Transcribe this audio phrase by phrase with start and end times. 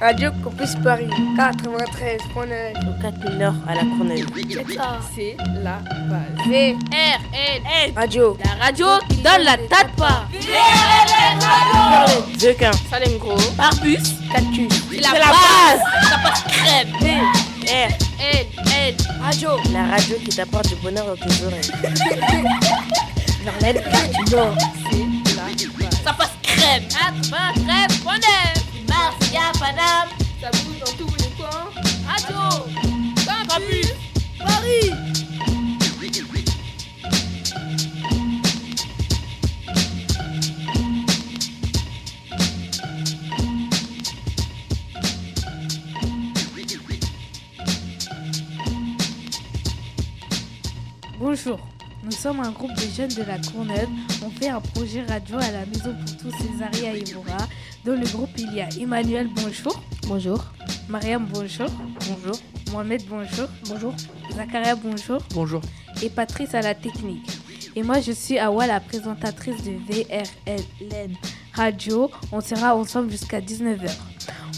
[0.00, 2.88] Radio Campus Paris 93.9.
[2.88, 4.26] Au 4000 Nord à la Courneuve.
[5.14, 5.78] C'est la
[6.08, 6.46] base.
[6.48, 8.36] V R L N Radio.
[8.44, 10.26] La radio qui donne la tête pas.
[12.38, 12.72] Zequin.
[12.90, 13.38] Salem Gros.
[13.56, 14.02] Barbus.
[14.32, 14.68] Cactus.
[14.90, 15.80] C'est la, C'est la base.
[16.10, 16.88] Ça passe crème.
[17.00, 17.10] V
[17.66, 17.90] R.
[18.20, 18.46] L
[18.88, 19.50] N Radio.
[19.72, 21.70] La radio qui t'apporte du bonheur dans tes oreilles.
[23.44, 23.82] Marlène.
[24.30, 24.54] Non.
[24.90, 26.00] C'est la base.
[26.04, 26.82] Ça passe crème.
[27.00, 27.12] Ah,
[27.54, 27.98] crème.
[28.04, 28.55] Bonheur.
[29.26, 30.08] Marcia, Paname.
[30.40, 31.70] Ça bouge dans tous les coins.
[32.06, 32.66] Radio.
[33.48, 33.92] Campus.
[34.38, 34.92] Paris.
[51.18, 51.58] Bonjour,
[52.04, 53.88] nous sommes un groupe de jeunes de la Courneuve.
[54.24, 57.48] On fait un projet radio à la maison pour tous Césaria et Evora.
[57.86, 59.80] Dans le groupe, il y a Emmanuel, bonjour.
[60.08, 60.44] Bonjour.
[60.88, 61.68] Mariam, bonjour.
[62.08, 62.36] Bonjour.
[62.72, 63.46] Mohamed, bonjour.
[63.68, 63.94] Bonjour.
[64.34, 65.22] Zakaria, bonjour.
[65.32, 65.60] Bonjour.
[66.02, 67.30] Et Patrice à la technique.
[67.76, 71.12] Et moi, je suis Awa, la présentatrice de VRLN
[71.52, 72.10] Radio.
[72.32, 73.88] On sera ensemble jusqu'à 19h.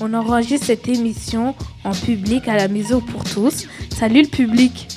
[0.01, 3.67] On enregistre cette émission en public à la maison pour tous.
[3.91, 4.89] Salut le public!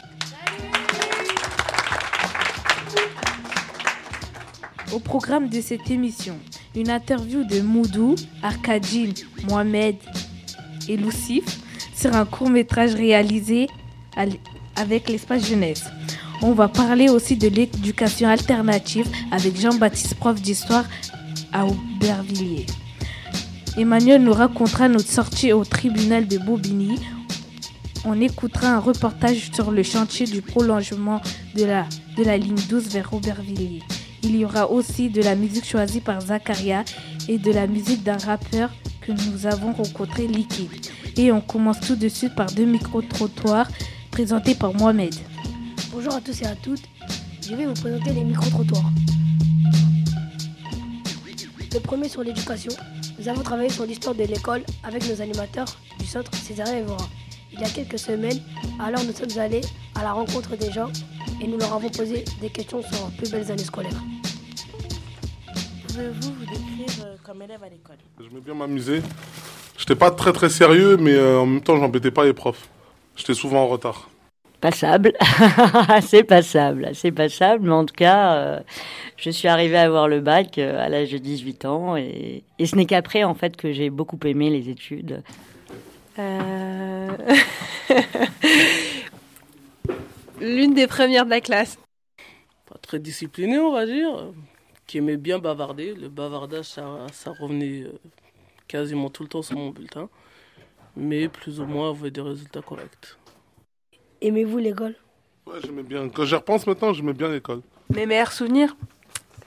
[4.94, 6.38] Au programme de cette émission,
[6.76, 9.14] une interview de Moudou, Arkadine,
[9.50, 9.96] Mohamed
[10.88, 11.60] et Lucif
[11.96, 13.68] sur un court métrage réalisé
[14.76, 15.84] avec l'espace jeunesse.
[16.42, 20.86] On va parler aussi de l'éducation alternative avec Jean-Baptiste, prof d'histoire
[21.54, 22.66] à Aubervilliers.
[23.78, 27.00] Emmanuel nous racontera notre sortie au tribunal de Bobigny.
[28.06, 31.22] On écoutera un reportage sur le chantier du prolongement
[31.56, 31.86] de la,
[32.18, 33.84] de la ligne 12 vers Aubervilliers.
[34.24, 36.84] Il y aura aussi de la musique choisie par Zakaria
[37.28, 38.70] et de la musique d'un rappeur
[39.02, 40.70] que nous avons rencontré, Liquide.
[41.18, 43.68] Et on commence tout de suite par deux micro-trottoirs
[44.12, 45.14] présentés par Mohamed.
[45.92, 46.84] Bonjour à tous et à toutes.
[47.42, 48.92] Je vais vous présenter les micro-trottoirs.
[51.74, 52.72] Le premier sur l'éducation.
[53.18, 57.08] Nous avons travaillé sur l'histoire de l'école avec nos animateurs du centre Césarien Evora.
[57.54, 58.40] Il y a quelques semaines,
[58.80, 59.62] alors nous sommes allés
[59.96, 60.90] à la rencontre des gens
[61.42, 63.92] et nous leur avons posé des questions sur leurs plus belles années scolaires.
[65.88, 67.98] Pouvez-vous vous décrire euh, comme élève à l'école?
[68.20, 69.02] J'aimais bien m'amuser.
[69.78, 72.70] J'étais pas très très sérieux, mais euh, en même temps, j'embêtais pas les profs.
[73.16, 74.10] J'étais souvent en retard.
[74.62, 75.14] Passable,
[76.02, 78.60] c'est passable, c'est passable, mais en tout cas, euh,
[79.18, 82.66] je suis arrivée à avoir le bac euh, à l'âge de 18 ans et, et
[82.68, 85.24] ce n'est qu'après en fait que j'ai beaucoup aimé les études.
[86.20, 87.08] Euh,
[90.74, 91.78] Des premières de la classe.
[92.66, 94.32] Pas très discipliné, on va dire,
[94.88, 95.94] qui aimait bien bavarder.
[95.94, 98.00] Le bavardage, ça, ça revenait euh,
[98.70, 100.08] quasiment tout le temps sur mon bulletin,
[100.96, 103.18] mais plus ou moins avait des résultats corrects.
[104.22, 104.96] Aimez-vous l'école?
[105.46, 106.08] Ouais, j'aimais bien.
[106.08, 107.62] Quand j'y repense maintenant, j'aimais bien l'école.
[107.94, 108.78] Mes meilleurs souvenirs,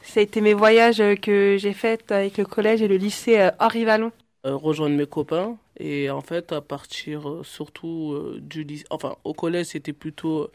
[0.02, 3.40] ça a été mes voyages euh, que j'ai faits avec le collège et le lycée
[3.40, 4.12] euh, Henri Vallon.
[4.44, 9.32] Euh, rejoindre mes copains et en fait à partir surtout euh, du lycée, enfin au
[9.32, 10.52] collège c'était plutôt euh,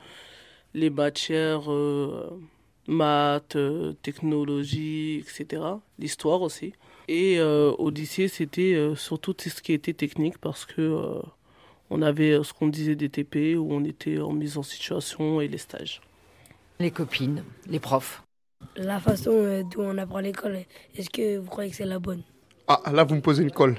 [0.73, 2.29] les matières euh,
[2.87, 5.61] maths, euh, technologie, etc.
[5.97, 6.73] L'histoire aussi.
[7.07, 11.21] Et euh, au lycée c'était euh, surtout tout ce qui était technique parce que euh,
[11.89, 15.41] on avait euh, ce qu'on disait des TP où on était en mise en situation
[15.41, 16.01] et les stages.
[16.79, 18.23] Les copines, les profs.
[18.75, 20.59] La façon euh, dont on apprend l'école,
[20.95, 22.21] est-ce que vous croyez que c'est la bonne?
[22.67, 23.77] Ah, là, vous me posez une colle.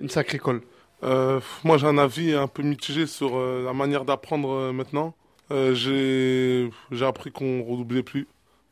[0.00, 0.60] Une sacrée colle.
[1.02, 5.14] Euh, moi, j'ai un avis un peu mitigé sur euh, la manière d'apprendre euh, maintenant.
[5.50, 5.74] Euh,
[6.90, 8.26] j'ai appris qu'on redoublait plus.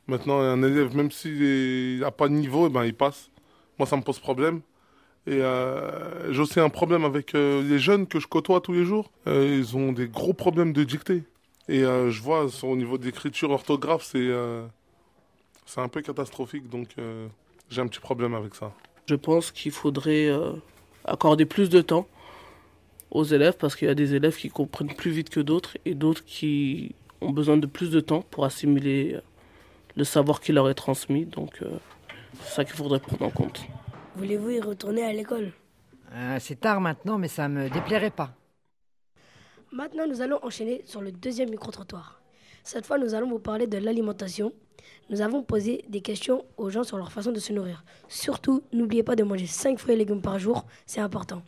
[0.07, 3.31] Maintenant, un élève, même s'il n'a pas de niveau, eh ben, il passe.
[3.79, 4.61] Moi, ça me pose problème.
[5.27, 8.85] Et euh, j'ai aussi un problème avec euh, les jeunes que je côtoie tous les
[8.85, 9.11] jours.
[9.27, 11.23] Euh, ils ont des gros problèmes de dictée.
[11.67, 14.31] Et je vois au niveau d'écriture, orthographe, c'est
[15.65, 16.69] c'est un peu catastrophique.
[16.69, 16.89] Donc,
[17.71, 18.71] J'ai un petit problème avec ça.
[19.07, 20.29] Je pense qu'il faudrait
[21.07, 22.07] accorder plus de temps
[23.15, 25.95] aux élèves parce qu'il y a des élèves qui comprennent plus vite que d'autres et
[25.95, 29.21] d'autres qui ont besoin de plus de temps pour assimiler euh,
[29.97, 31.25] le savoir qui leur est transmis.
[31.25, 31.71] Donc euh,
[32.43, 33.63] c'est ça qu'il faudrait prendre en compte.
[34.17, 35.53] Voulez-vous y retourner à l'école?
[36.13, 38.35] Euh, c'est tard maintenant, mais ça me déplairait pas.
[39.73, 42.21] Maintenant, nous allons enchaîner sur le deuxième micro-trottoir.
[42.65, 44.53] Cette fois, nous allons vous parler de l'alimentation.
[45.11, 47.85] Nous avons posé des questions aux gens sur leur façon de se nourrir.
[48.09, 51.43] Surtout, n'oubliez pas de manger 5 fruits et légumes par jour, c'est important.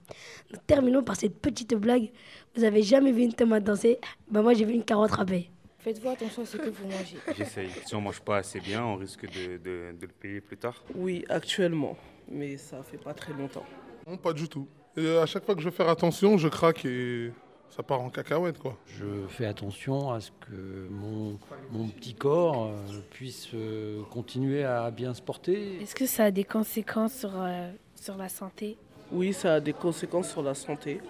[0.51, 2.11] Nous terminons par cette petite blague.
[2.55, 3.99] Vous avez jamais vu une tomate danser?
[4.31, 5.51] Ben moi, j'ai vu une carotte râpée.
[5.79, 7.17] Faites-vous attention à ce que vous mangez.
[7.37, 7.71] J'essaye.
[7.87, 10.83] Si on mange pas assez bien, on risque de, de- de le payer plus tard.
[10.95, 11.97] Oui, actuellement,
[12.29, 13.65] mais ça fait pas très longtemps.
[14.07, 14.67] Non, pas du tout.
[14.97, 17.31] Et à chaque fois que je veux faire attention, je craque et
[17.71, 18.77] ça part en cacahuète, quoi.
[18.87, 21.39] Je fais attention à ce que mon,
[21.73, 22.77] mon petit corps euh,
[23.11, 25.83] puisse euh, continuer à bien se porter.
[25.83, 28.77] Est-ce que ça a des conséquences sur, euh, sur la santé?
[29.13, 31.01] Oui, ça a des conséquences sur la santé.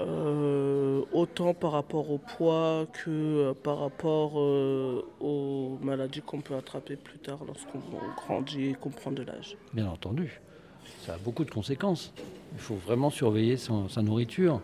[0.00, 6.94] Euh, autant par rapport au poids que par rapport euh, aux maladies qu'on peut attraper
[6.94, 7.80] plus tard lorsqu'on
[8.16, 9.56] grandit et qu'on prend de l'âge.
[9.72, 10.40] Bien entendu,
[11.04, 12.12] ça a beaucoup de conséquences.
[12.52, 14.60] Il faut vraiment surveiller son- sa nourriture,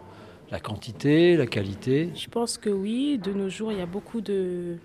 [0.51, 2.11] la quantité, la qualité.
[2.15, 4.77] Je pense que oui, de nos jours, il y a beaucoup de...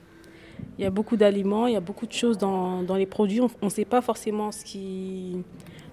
[0.78, 3.40] Il y a beaucoup d'aliments, il y a beaucoup de choses dans, dans les produits.
[3.40, 5.38] On ne sait pas forcément ce qui-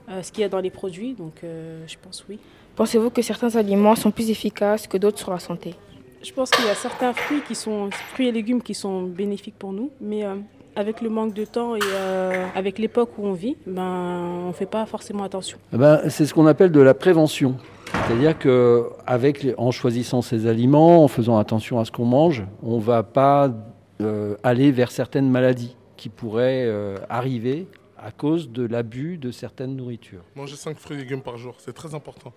[0.09, 2.39] euh, ce qu'il y a dans les produits, donc euh, je pense oui.
[2.75, 5.75] Pensez-vous que certains aliments sont plus efficaces que d'autres sur la santé?
[6.23, 9.55] Je pense qu'il y a certains fruits qui sont fruits et légumes qui sont bénéfiques
[9.57, 10.35] pour nous, mais euh,
[10.75, 14.67] avec le manque de temps et euh, avec l'époque où on vit, ben on fait
[14.67, 15.59] pas forcément attention.
[15.73, 17.57] Eh ben, c'est ce qu'on appelle de la prévention.
[17.93, 22.77] C'est-à-dire que avec en choisissant ces aliments, en faisant attention à ce qu'on mange, on
[22.77, 23.53] ne va pas
[24.00, 27.67] euh, aller vers certaines maladies qui pourraient euh, arriver
[27.99, 30.23] à cause de l'abus de certaines nourritures.
[30.35, 32.33] Manger 5 fruits et légumes par jour, c'est très important.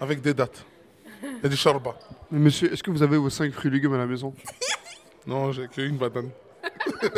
[0.00, 0.64] Avec des dates.
[1.42, 1.96] Et du charba.
[2.30, 4.34] Mais monsieur, est-ce que vous avez vos 5 fruits et légumes à la maison?
[5.26, 6.30] Non, j'ai qu'une banane.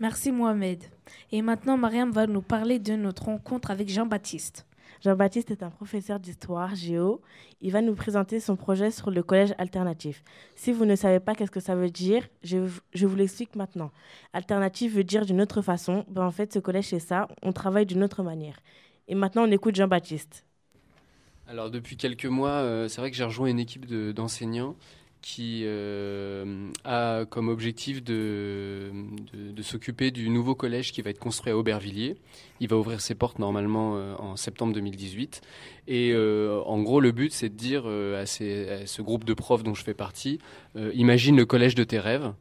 [0.00, 0.82] Merci Mohamed.
[1.32, 4.64] Et maintenant, Mariam va nous parler de notre rencontre avec Jean-Baptiste.
[5.02, 7.22] Jean-Baptiste est un professeur d'histoire géo.
[7.62, 10.22] Il va nous présenter son projet sur le collège alternatif.
[10.56, 13.92] Si vous ne savez pas qu'est-ce que ça veut dire, je, vous l'explique maintenant.
[14.34, 16.04] Alternatif veut dire d'une autre façon.
[16.08, 17.28] Ben, en fait, ce collège, c'est ça.
[17.42, 18.60] On travaille d'une autre manière.
[19.08, 20.44] Et maintenant, on écoute Jean-Baptiste.
[21.46, 24.76] Alors depuis quelques mois, euh, c'est vrai que j'ai rejoint une équipe de- d'enseignants
[25.22, 28.90] qui euh, a comme objectif de,
[29.34, 32.16] de, s'occuper du nouveau collège qui va être construit à Aubervilliers.
[32.60, 35.42] Il va ouvrir ses portes normalement euh, en septembre 2018.
[35.88, 39.74] Et euh, en gros, le but, c'est de dire à, ce groupe de profs dont
[39.74, 40.38] je fais partie,
[40.94, 42.32] imagine le collège de tes rêves.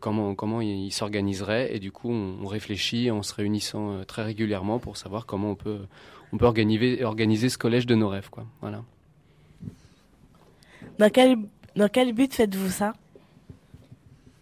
[0.00, 4.96] comment comment il, s'organiserait et du coup on, réfléchit en se réunissant très régulièrement pour
[4.98, 5.80] savoir comment on peut
[6.32, 8.84] on peut organiser organiser ce collège de nos rêves quoi voilà
[10.98, 11.38] Dans quel,
[11.78, 12.92] dans quel but faites-vous ça?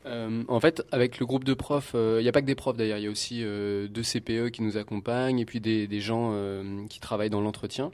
[0.07, 2.77] Euh, en fait, avec le groupe de profs, il n'y a pas que des profs
[2.77, 6.31] d'ailleurs, il y a aussi euh, deux CPE qui nous accompagnent et puis des, gens
[6.33, 7.91] euh, qui travaillent dans l'entretien.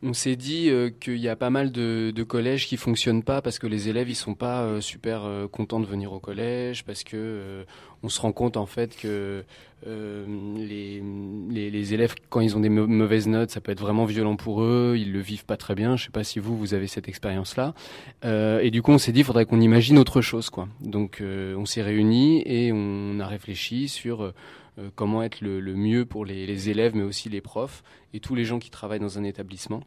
[0.00, 3.58] On s'est dit euh, qu'il y a pas mal de, collèges qui fonctionnent pas parce
[3.58, 7.02] que les élèves ils sont pas euh, super euh, contents de venir au collège parce
[7.02, 7.64] que
[8.04, 9.42] on se rend compte en fait que
[9.86, 11.02] les,
[11.50, 14.62] les, élèves quand ils ont des mau- mauvaises notes ça peut être vraiment violent pour
[14.62, 15.96] eux ils le vivent pas très bien.
[15.96, 17.74] Je sais pas si vous vous avez cette expérience là
[18.22, 20.68] et du coup on s'est dit il faudrait qu'on imagine autre chose quoi.
[20.80, 24.32] Donc on s'est réunis et on a réfléchi sur
[24.78, 27.82] euh, comment être le, le mieux pour les, les élèves, mais aussi les profs
[28.14, 29.82] et tous les gens qui travaillent dans un établissement.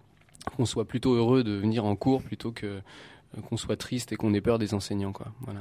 [0.57, 4.15] Qu'on soit plutôt heureux de venir en cours plutôt que euh, qu'on soit triste et
[4.15, 5.13] qu'on ait peur des enseignants.
[5.13, 5.27] Quoi.
[5.41, 5.59] Voilà.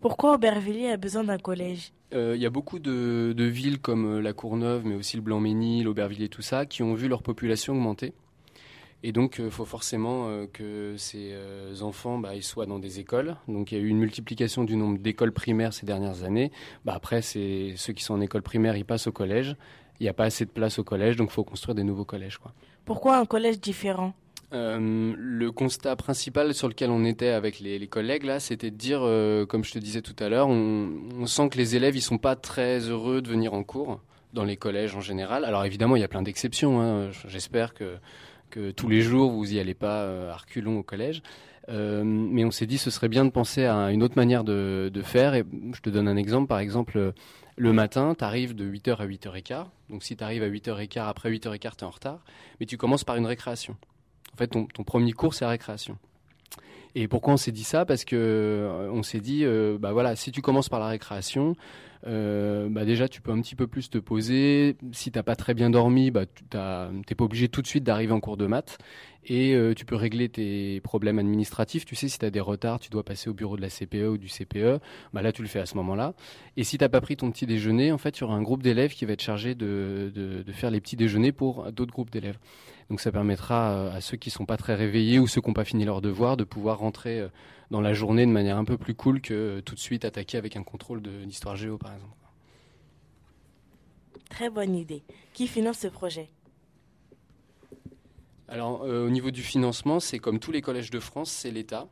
[0.00, 1.92] Pourquoi Aubervilliers a besoin d'un collège?
[2.14, 5.84] Euh, Il y a beaucoup de, de villes comme la Courneuve, mais aussi le Blanc-Ménil,
[5.84, 8.12] l'Aubervilliers, tout ça, qui ont vu leur population augmenter.
[9.04, 12.98] Et donc, il faut forcément euh, que ces euh, enfants bah, ils soient dans des
[12.98, 13.36] écoles.
[13.46, 16.50] Donc, il y a eu une multiplication du nombre d'écoles primaires ces dernières années.
[16.84, 19.56] Bah, après, c'est ceux qui sont en école primaire, ils passent au collège.
[20.00, 22.04] Il n'y a pas assez de place au collège, donc il faut construire des nouveaux
[22.04, 22.38] collèges.
[22.38, 22.52] Quoi.
[22.84, 24.14] Pourquoi un collège différent?
[24.54, 28.76] Euh, le constat principal sur lequel on était avec les, les collègues là, c'était de
[28.76, 30.88] dire, euh, comme je te disais tout à l'heure, on,
[31.20, 34.00] on sent que les élèves ils sont pas très heureux de venir en cours
[34.32, 35.44] dans les collèges en général.
[35.44, 36.80] Alors évidemment, il y a plein d'exceptions.
[36.80, 37.10] hein.
[37.26, 37.96] J'espère que
[38.50, 41.22] que tous les jours vous y allez pas euh, à reculons au collège.
[41.68, 44.90] Euh, mais on s'est dit ce serait bien de penser à une autre manière de,
[45.02, 45.34] faire.
[45.34, 46.46] Et je te donne un exemple.
[46.46, 47.12] Par exemple, euh,
[47.56, 49.66] le matin, tu arrives de 8h à 8h15.
[49.90, 52.20] Donc si tu arrives à 8h15, après 8h15, tu es en retard.
[52.60, 53.76] Mais tu commences par une récréation.
[54.34, 55.98] En fait, ton, premier cours, c'est la récréation.
[56.94, 57.84] Et pourquoi on s'est dit ça?
[57.84, 59.44] Parce que euh, on s'est dit,
[59.78, 61.54] bah voilà, si tu commences par la récréation,
[62.06, 64.76] euh, bah déjà tu peux un petit peu plus te poser.
[64.92, 68.12] Si t'as pas très bien dormi, bah tu t'es pas obligé tout de suite d'arriver
[68.12, 68.78] en cours de maths
[69.24, 71.84] et euh, tu peux régler tes problèmes administratifs.
[71.84, 74.08] Tu sais si tu as des retards, tu dois passer au bureau de la CPE
[74.08, 74.80] ou du CPE.
[75.12, 76.14] Bah là tu le fais à ce moment-là.
[76.56, 78.62] Et si t'as pas pris ton petit déjeuner, en fait il y aura un groupe
[78.62, 82.38] d'élèves qui va être chargé de faire les petits déjeuners pour d'autres groupes d'élèves.
[82.90, 85.54] Donc ça permettra euh, à ceux qui sont pas très réveillés ou ceux qui n'ont
[85.54, 87.28] pas fini leur devoir de pouvoir rentrer euh,
[87.70, 90.56] dans la journée de manière un peu plus cool que tout de suite attaquer avec
[90.56, 92.16] un contrôle d'histoire géo par exemple.
[94.30, 95.02] Très bonne idée.
[95.34, 96.30] Qui finance ce projet?
[98.48, 101.88] Alors euh, au niveau du financement, c'est comme tous les collèges de France, c'est l'État.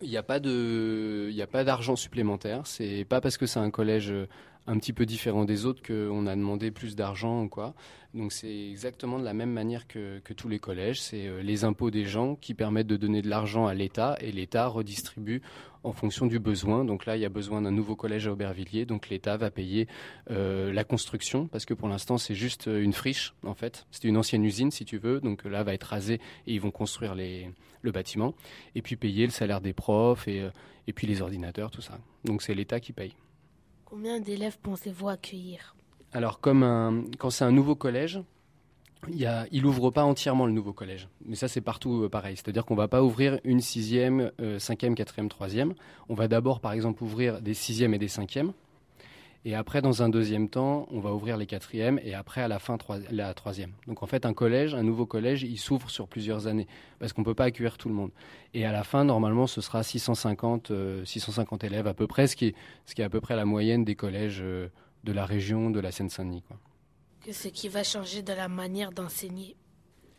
[0.00, 2.66] Il n'y a pas de, il n'y a pas d'argent supplémentaire.
[2.66, 4.12] C'est pas parce que c'est un collège
[4.66, 7.74] un petit peu différent des autres qu'on a demandé plus d'argent ou quoi.
[8.14, 11.00] Donc c'est exactement de la même manière que, tous les collèges.
[11.00, 14.32] C'est euh, les impôts des gens qui permettent de donner de l'argent à l'État et
[14.32, 15.42] l'État redistribue
[15.82, 16.84] en fonction du besoin.
[16.84, 18.84] Donc là, il y a besoin d'un nouveau collège à Aubervilliers.
[18.84, 19.88] Donc l'État va payer
[20.30, 23.86] euh, la construction parce que pour l'instant, c'est juste euh, une friche en fait.
[23.90, 25.20] C'était une ancienne usine si tu veux.
[25.20, 26.14] Donc là, va être rasé
[26.46, 28.34] et ils vont construire le bâtiment.
[28.74, 30.46] Et puis payer le salaire des profs et,
[30.86, 31.98] et puis les ordinateurs, tout ça.
[32.24, 33.14] Donc c'est l'État qui paye.
[33.92, 35.76] Combien d'élèves pensez-vous accueillir
[36.14, 38.22] Alors, comme quand c'est un nouveau collège,
[39.06, 41.08] il, ouvre pas entièrement le nouveau collège.
[41.26, 42.36] Mais ça, c'est partout euh, pareil.
[42.36, 45.74] C'est-à-dire qu'on va pas ouvrir une sixième, euh, cinquième, quatrième, troisième.
[46.08, 48.54] On va d'abord, par exemple, ouvrir des sixièmes et des cinquièmes.
[49.44, 52.60] Et après, dans un deuxième temps, on va ouvrir les quatrièmes et après, à la
[52.60, 52.78] fin,
[53.10, 53.72] la troisième.
[53.88, 56.68] Donc en fait, un collège, un nouveau collège, il s'ouvre sur plusieurs années
[57.00, 58.12] parce qu'on ne peut pas accueillir tout le monde.
[58.54, 60.70] Et à la fin, normalement, ce sera 650,
[61.04, 62.54] 650 euh, élèves à peu près, ce qui, est,
[62.86, 64.68] ce qui est à peu près la moyenne des collèges euh,
[65.02, 66.44] de la région de la Seine-Saint-Denis.
[67.24, 69.56] Qu'est-ce qui va changer de la manière d'enseigner?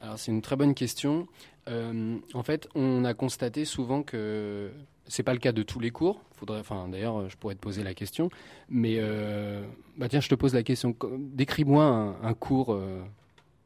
[0.02, 1.28] Alors c'est une très bonne question.
[1.70, 4.70] Euh, en fait, on a constaté souvent que
[5.08, 6.22] c'est pas le cas de tous les cours.
[6.34, 8.30] Faudrait, enfin, d'ailleurs, je pourrais te poser la question.
[8.70, 9.66] Mais euh,
[9.98, 10.96] bah tiens, je te pose la question.
[11.18, 13.02] Décris-moi un, cours, euh,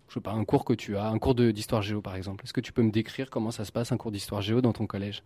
[0.09, 2.43] je sais pas, un cours que tu as, un cours d'histoire géo par exemple.
[2.43, 4.73] Est-ce que tu peux me décrire comment ça se passe un cours d'histoire géo dans
[4.73, 5.23] ton collège?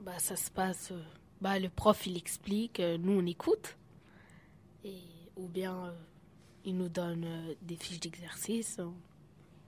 [0.00, 0.92] Bah, ça se passe.
[1.40, 3.76] bah, le prof il explique, nous on écoute,
[4.84, 5.00] et
[5.36, 5.94] ou bien
[6.64, 7.26] il nous donne
[7.62, 8.78] des fiches d'exercice,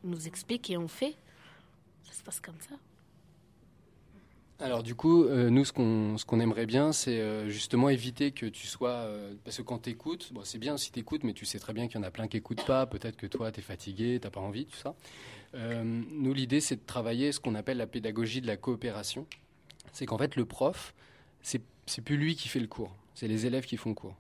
[0.05, 1.17] on nous explique et on fait.
[2.05, 2.77] Ça se passe comme ça.
[4.59, 8.67] Alors du coup, euh, nous, ce qu'on aimerait bien, c'est euh, justement éviter que tu
[8.67, 8.91] sois...
[8.91, 9.97] Euh, parce que quand tu
[10.45, 12.39] c'est bien si tu mais tu sais très bien qu'il y en a plein qui
[12.39, 12.87] n'écoutent pas.
[12.87, 14.95] Peut-être que toi, tu es fatigué, tu pas envie, tout ça.
[15.55, 19.27] nous, l'idée, c'est de travailler ce qu'on appelle la pédagogie de la coopération.
[19.93, 20.95] C'est qu'en fait, le prof,
[21.43, 21.61] c'est
[22.03, 24.17] plus lui qui fait le cours, c'est les élèves qui font le cours.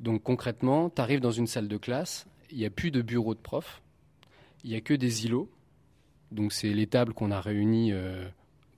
[0.00, 3.34] Donc concrètement, tu arrives dans une salle de classe, il n'y a plus de bureau
[3.34, 3.80] de prof,
[4.64, 5.48] il n'y a que des îlots.
[6.30, 7.92] Donc c'est les tables qu'on a réunies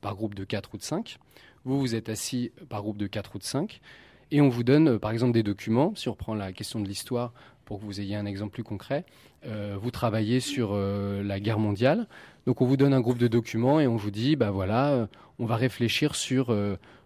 [0.01, 1.19] par groupe de 4 ou de 5.
[1.65, 3.81] Vous, vous êtes assis par groupe de 4 ou de 5.
[4.31, 5.95] Et on vous donne, euh, par exemple, des documents.
[5.97, 7.33] Si on reprend la question de l'histoire,
[7.65, 9.05] pour que vous ayez un exemple plus concret,
[9.47, 12.09] euh, vous travaillez sur euh, la guerre mondiale.
[12.47, 15.47] Donc on vous donne un groupe de documents et on vous dit, bah voilà, on
[15.47, 16.57] va réfléchir sur,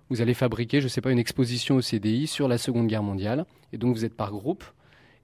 [0.09, 3.03] vous allez fabriquer, je ne sais pas, une exposition au CDI sur la Seconde Guerre
[3.03, 3.45] mondiale.
[3.73, 4.65] Et donc vous êtes par groupe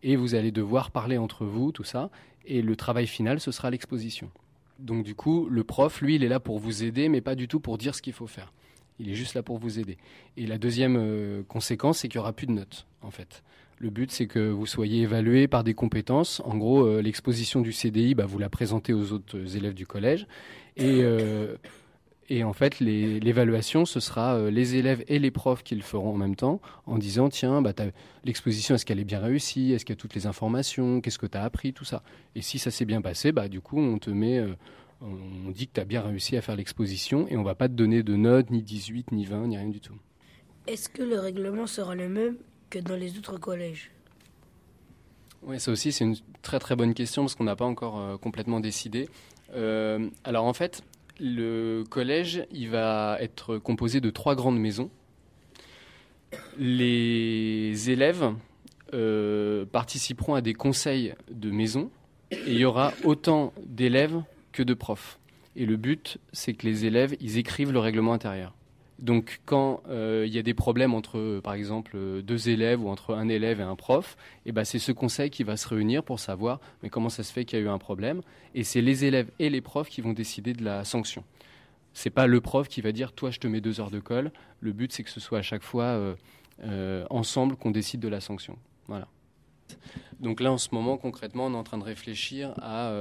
[0.03, 2.11] et vous allez devoir parler entre vous, tout ça.
[2.45, 4.31] Et le travail final, ce sera l'exposition.
[4.81, 7.49] Donc du coup, le prof, lui, il est là pour vous aider, mais pas du
[7.49, 8.53] tout pour dire ce qu'il faut faire.
[8.99, 9.97] Il est juste là pour vous aider.
[10.37, 13.43] Et la deuxième euh, conséquence, c'est qu'il n'y aura plus de notes, en fait.
[13.79, 16.43] Le but, c'est que vous soyez évalué par des compétences.
[16.45, 20.27] En gros, euh, l'exposition du CDI, bah, vous la présentez aux autres élèves du collège.
[20.77, 21.57] Et euh,
[22.33, 26.15] et en fait, l'évaluation, ce sera euh, les élèves et les profs qui le feront
[26.15, 27.73] en même temps, en disant, tiens, bah,
[28.25, 29.73] l'exposition, est-ce qu'elle est bien réussie?
[29.73, 31.01] Est-ce qu'il y a toutes les informations?
[31.01, 31.73] Qu'est-ce que tu as appris?
[31.73, 32.05] Tout ça.
[32.37, 34.39] Et si ça s'est bien passé, bah, du coup, on te met...
[34.39, 34.55] Euh,
[35.03, 37.73] on dit que tu as bien réussi à faire l'exposition et on va pas te
[37.73, 39.95] donner de notes, ni 18, ni 20, ni rien du tout.
[40.67, 42.37] Est-ce que le règlement sera le même
[42.69, 43.91] que dans les autres collèges?
[45.43, 48.19] Oui, ça aussi, c'est une très très bonne question parce qu'on n'a pas encore euh,
[48.19, 49.09] complètement décidé.
[50.25, 50.85] alors en fait,
[51.21, 54.91] le collège, il va être composé de trois grandes maisons.
[56.59, 58.33] Les élèves
[58.95, 61.91] euh, participeront à des conseils de maison
[62.31, 64.23] et il y aura autant d'élèves
[64.53, 65.19] que de profs.
[65.57, 68.55] Et le but, c'est que les élèves, ils écrivent le règlement intérieur.
[69.01, 73.15] Donc quand euh, il y a des problèmes entre, par exemple, deux élèves ou entre
[73.15, 76.03] un élève et un prof, et eh ben c'est ce conseil qui va se réunir
[76.05, 78.21] pour savoir comment ça se fait qu'il y a eu un problème.
[78.55, 81.25] Et c'est les élèves et les profs qui vont décider de la sanction.
[81.95, 84.33] C'est pas le prof qui va dire toi je te mets deux heures de colle.
[84.61, 86.15] Le but c'est que ce soit à chaque fois euh,
[86.65, 88.59] euh, ensemble qu'on décide de la sanction.
[88.87, 89.09] Voilà.
[90.21, 92.93] Donc là en ce moment concrètement on est en train de réfléchir à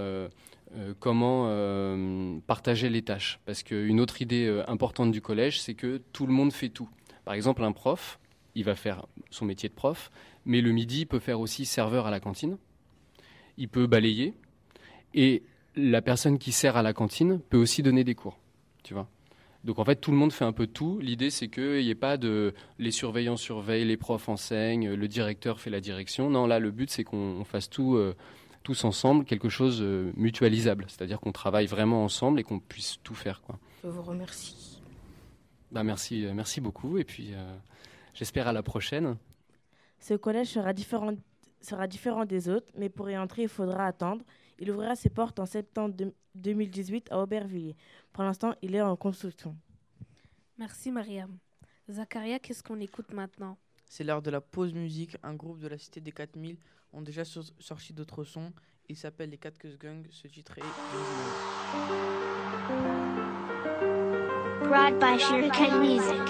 [0.76, 3.40] euh, comment euh, partager les tâches.
[3.46, 6.88] Parce qu'une autre idée euh, importante du collège, c'est que tout le monde fait tout.
[7.26, 8.20] Par exemple, un prof,
[8.54, 10.12] il va faire son métier de prof,
[10.46, 12.58] mais le midi, il peut faire aussi serveur à la cantine,
[13.58, 14.36] il peut balayer,
[15.16, 15.42] et
[15.76, 18.38] la personne qui sert à la cantine peut aussi donner des cours,
[18.84, 19.08] tu vois.
[19.64, 21.00] Donc en fait, tout le monde fait un peu tout.
[21.00, 25.60] L'idée, c'est qu'il n'y ait pas de les surveillants surveillent, les profs enseignent, le directeur
[25.60, 26.30] fait la direction.
[26.30, 28.16] Non, là, le but, c'est qu'on fasse tout euh,
[28.64, 30.86] tous ensemble, quelque chose euh, mutualisable.
[30.88, 33.42] C'est-à-dire qu'on travaille vraiment ensemble et qu'on puisse tout faire.
[33.42, 33.60] Quoi.
[33.84, 34.82] Je vous remercie.
[35.72, 36.98] Bah, merci, euh, merci beaucoup.
[36.98, 37.34] Et puis,
[38.14, 39.18] j'espère à la prochaine.
[40.00, 41.12] Ce collège sera différent,
[41.60, 44.24] sera différent des autres, mais pour y entrer, il faudra attendre.
[44.60, 45.96] Il ouvrira ses portes en septembre
[46.36, 47.76] 2018 à Aubervilliers.
[48.14, 49.56] Pour l'instant, il est en construction.
[50.58, 51.38] Merci Mariam.
[51.90, 53.58] Zakaria, qu'est-ce qu'on écoute maintenant?
[53.88, 55.18] C'est l'heure de la pause musique.
[55.24, 56.58] Un groupe de la Cité des 4000
[56.94, 58.52] ont déjà sorti d'autres sons.
[58.88, 60.06] Il s'appelle les 4 Gang.
[60.12, 60.64] Ce titre est
[64.64, 65.18] Brought by
[65.80, 66.30] Music.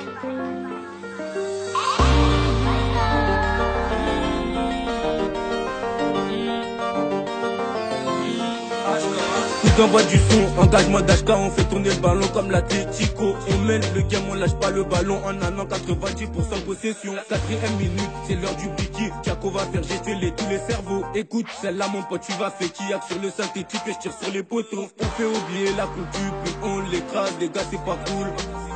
[9.81, 13.35] Envoie du son, engagement d'HK, on fait tourner le ballon comme la Tético.
[13.49, 17.13] On mène le game, on lâche pas le ballon en an, 90% possession.
[17.29, 19.11] Quatrième minute, c'est l'heure du piqué.
[19.23, 21.03] Tiako va faire jeter les, tous les cerveaux.
[21.15, 24.31] Écoute, celle-là, mon pote, tu vas faire qui sur le synthétique et je tire sur
[24.33, 24.87] les poteaux.
[24.99, 28.27] On fait oublier la couture, puis on l'écrase, les gars, c'est pas cool.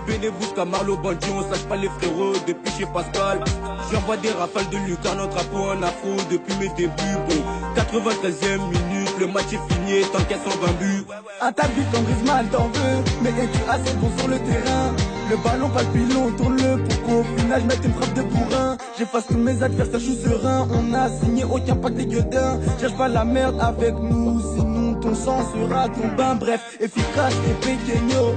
[0.08, 3.44] Benebous, Camarlo, Bandit, on sache pas les frérots depuis chez Pascal.
[3.92, 7.18] J'envoie des rafales de Lucas, notre drapeau en afro depuis mes débuts.
[7.28, 7.36] Bon,
[7.76, 11.06] 93ème minute, le match est fini, t'encaisses en 20 buts.
[11.42, 14.92] Attaque vite ton Griezmann, t'en veux, mais es-tu assez bon sur le terrain?
[15.30, 18.78] Le ballon pas le pilon, tourne-le pour qu'au final je mette une frappe de bourrin.
[18.98, 20.68] J'efface tous mes adversaires, je suis serein.
[20.72, 22.60] On a signé aucun pack des gueudins.
[22.80, 26.36] Cherche pas la merde avec nous, sinon ton sang sera ton bain.
[26.36, 28.36] Bref, efficace et pequeño.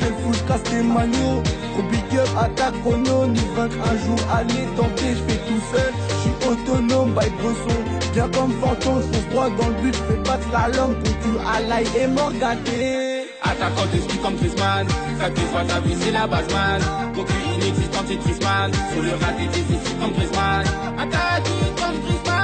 [0.00, 1.42] C'est le full casse tes magnos.
[1.72, 3.26] Trop big up, attaque chrono.
[3.26, 6.13] Nous vaincre un jour, allez tenter, je fais tout seul.
[6.48, 7.80] Autonome, by Bresson.
[8.12, 11.86] Bien comme fantôme, fonce droit dans le but, fais battre la langue pour tu alaï
[11.98, 13.24] et morgaté.
[13.42, 16.80] Attaquant de ski comme Trisman, te voit ta vie c'est la base man.
[17.14, 20.64] Coquille inexistante c'est Trisman, sur le raté des ici comme Trisman.
[20.98, 22.43] Attaque comme Trisman,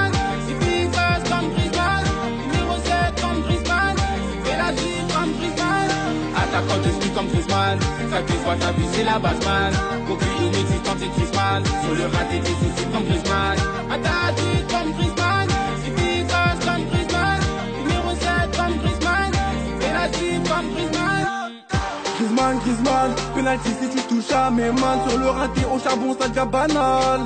[6.53, 7.79] Attaquant de ski comme Trisman,
[8.11, 9.73] ça te voit ta c'est la base man.
[10.09, 13.57] Coquille inexistante c'est Trisman, sur le raté des ici comme Trisman.
[13.89, 15.21] Attaque comme Trisman.
[20.21, 21.20] Griezmann, Griezmann,
[23.35, 24.99] penalty si tu touches à mes mains.
[25.09, 27.21] Sur le raté au charbon ça devient banal.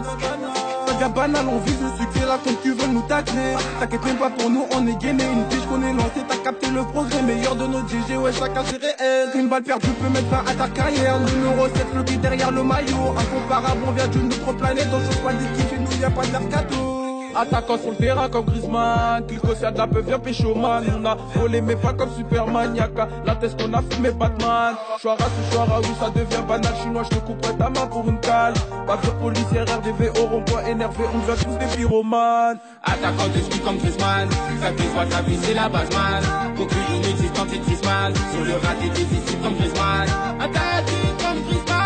[0.86, 3.54] Ça devient banal, on vise le succès là comme tu veux nous tacler.
[3.80, 5.24] T'inquiète même pas pour nous, on est gainé.
[5.24, 7.22] Une biche qu'on est lancé, t'as capté le progrès.
[7.22, 10.54] Meilleur de nos GG, ouais chacun c'est réel Une balle perdue peut mettre fin à
[10.54, 11.18] ta carrière.
[11.20, 13.14] Numéro 7, le derrière le maillot.
[13.18, 14.88] Incomparable, on vient d'une autre planète.
[14.92, 17.03] On change pas d'équipe et nous y'a pas de mercato
[17.36, 19.26] Attaquant sur le terrain comme Griezmann.
[19.26, 23.08] Kilko Siaga peut bien péchoman On a volé mais pas comme Superman Yaka.
[23.26, 24.74] La tête qu'on a fumé Batman.
[25.00, 26.72] Chouara sous Chouara oui ça devient banal.
[26.82, 28.54] Chinois je te couperai ta main pour une cale.
[28.86, 31.04] Bavure policière RDV au rond-point énervé.
[31.12, 34.28] On devient tous des pyromanes Attaquant de ski comme Griezmann.
[34.60, 36.22] Ça fait ta vie c'est la base man
[36.56, 40.08] Coquille inexistante c'est Griezmann Sur le raté des ici comme Griezmann.
[40.40, 40.86] Attaque
[41.18, 41.83] comme Griezmann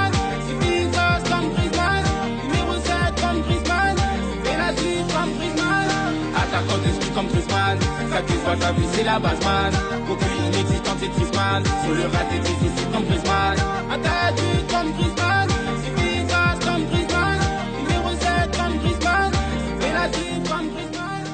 [5.18, 5.88] comme Griezmann.
[6.36, 7.78] Attaquant de ski comme Griezmann.
[8.10, 9.72] Ça fait soit ta vie c'est la base man.
[10.06, 13.56] Coquille inexistante c'est Griezmann Sur le raté des ici comme Griezmann.
[13.90, 15.48] Attaque comme Griezmann.
[15.82, 17.38] C'est Bizos comme Griezmann.
[17.78, 19.32] Numéro 7 comme Griezmann.
[19.80, 21.24] Penalty comme Griezmann.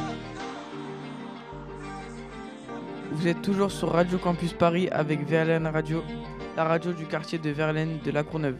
[3.12, 6.02] Vous êtes toujours sur Radio Campus Paris avec Verlaine Radio,
[6.56, 8.56] la radio du quartier de Verlaine de la Courneuve.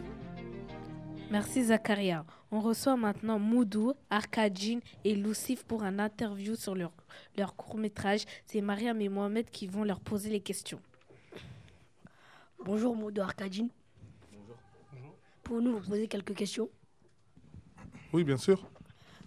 [1.31, 2.23] Merci Zakaria.
[2.55, 6.93] On reçoit maintenant Moudou, Arkadjin et Lucif pour un interview sur leur,
[7.37, 8.23] leur court-métrage.
[8.45, 10.79] C'est Mariam et Mohamed qui vont leur poser les questions.
[12.63, 13.67] Bonjour Moudou Arkadjin.
[14.31, 14.55] Bonjour.
[15.43, 16.69] Pouvez-nous vous poser quelques questions?
[18.13, 18.65] Oui, bien sûr.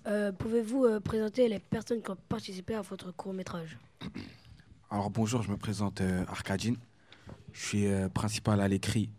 [0.07, 3.79] Euh, Pouvez-vous euh, présenter les personnes qui ont participé à votre court-métrage?
[4.91, 6.77] Alors bonjour, je me présente euh, Arkadjin.
[7.53, 9.11] Je suis euh, principal à l'écrit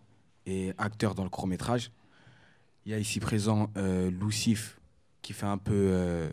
[0.48, 1.92] et acteur dans le court-métrage.
[2.86, 4.80] Il y a ici présent euh, Lucif
[5.22, 6.30] qui fait un peu euh,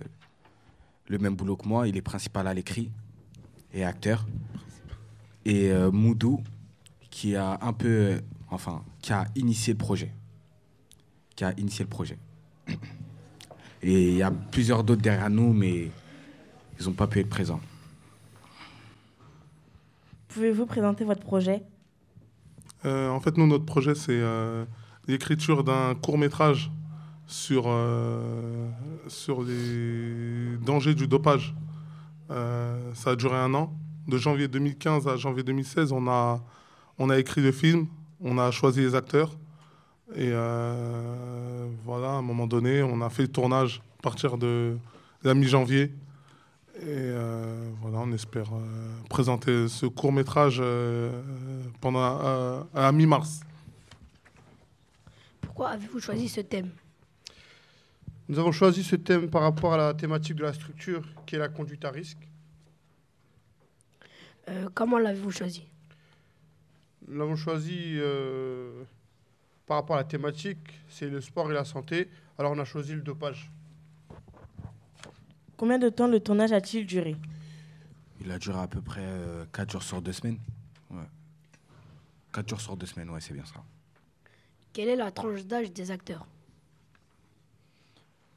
[1.09, 1.89] le même boulot que moi.
[1.89, 2.91] Il est principal à l'écrit
[3.73, 4.27] et acteur.
[5.45, 6.43] Et euh, Moudou
[7.11, 10.13] qui a un peu, euh, enfin, qui a initié le projet.
[11.35, 12.19] Qui a initié le projet.
[13.83, 15.91] Et il y a plusieurs d'autres derrière nous, mais
[16.79, 17.61] ils n'ont pas pu être présents.
[20.29, 21.63] Pouvez-vous présenter votre projet?
[22.85, 24.65] Euh, en fait, nous, notre projet, c'est euh,
[25.09, 26.71] l'écriture d'un court métrage
[27.27, 28.69] sur, euh,
[29.09, 31.55] sur les dangers du dopage.
[32.31, 33.73] Euh, ça a duré un an.
[34.09, 36.41] De janvier 2015 à janvier 2016, on a,
[36.99, 37.87] on a écrit le film,
[38.21, 39.33] on a choisi les acteurs.
[40.15, 44.77] Et euh, voilà, à un moment donné, on a fait le tournage à partir de
[45.25, 45.93] la mi-janvier.
[46.83, 47.11] Et
[47.81, 48.51] voilà, on espère
[49.09, 50.63] présenter ce court métrage
[51.81, 53.46] pendant à, à mi-mars.
[55.57, 56.69] Pourquoi avez-vous choisi ce thème?
[58.29, 61.39] Nous avons choisi ce thème par rapport à la thématique de la structure, qui est
[61.39, 62.19] la conduite à risque.
[64.51, 65.67] Euh, Comment l'avez-vous choisi?
[67.09, 68.85] Nous l'avons choisi euh,
[69.67, 70.59] par rapport à la thématique,
[70.91, 72.11] c'est le sport et la santé.
[72.39, 73.51] Alors on a choisi le dopage.
[75.57, 77.17] Combien de temps le tournage a-t-il duré?
[78.21, 79.09] Il a duré à peu près
[79.55, 80.39] 4 jours sur 2 semaines.
[80.91, 81.09] Ouais.
[82.35, 83.65] 4 jours sur 2 semaines, ouais, c'est bien ça.
[84.77, 86.27] Quelle est la tranche d'âge des acteurs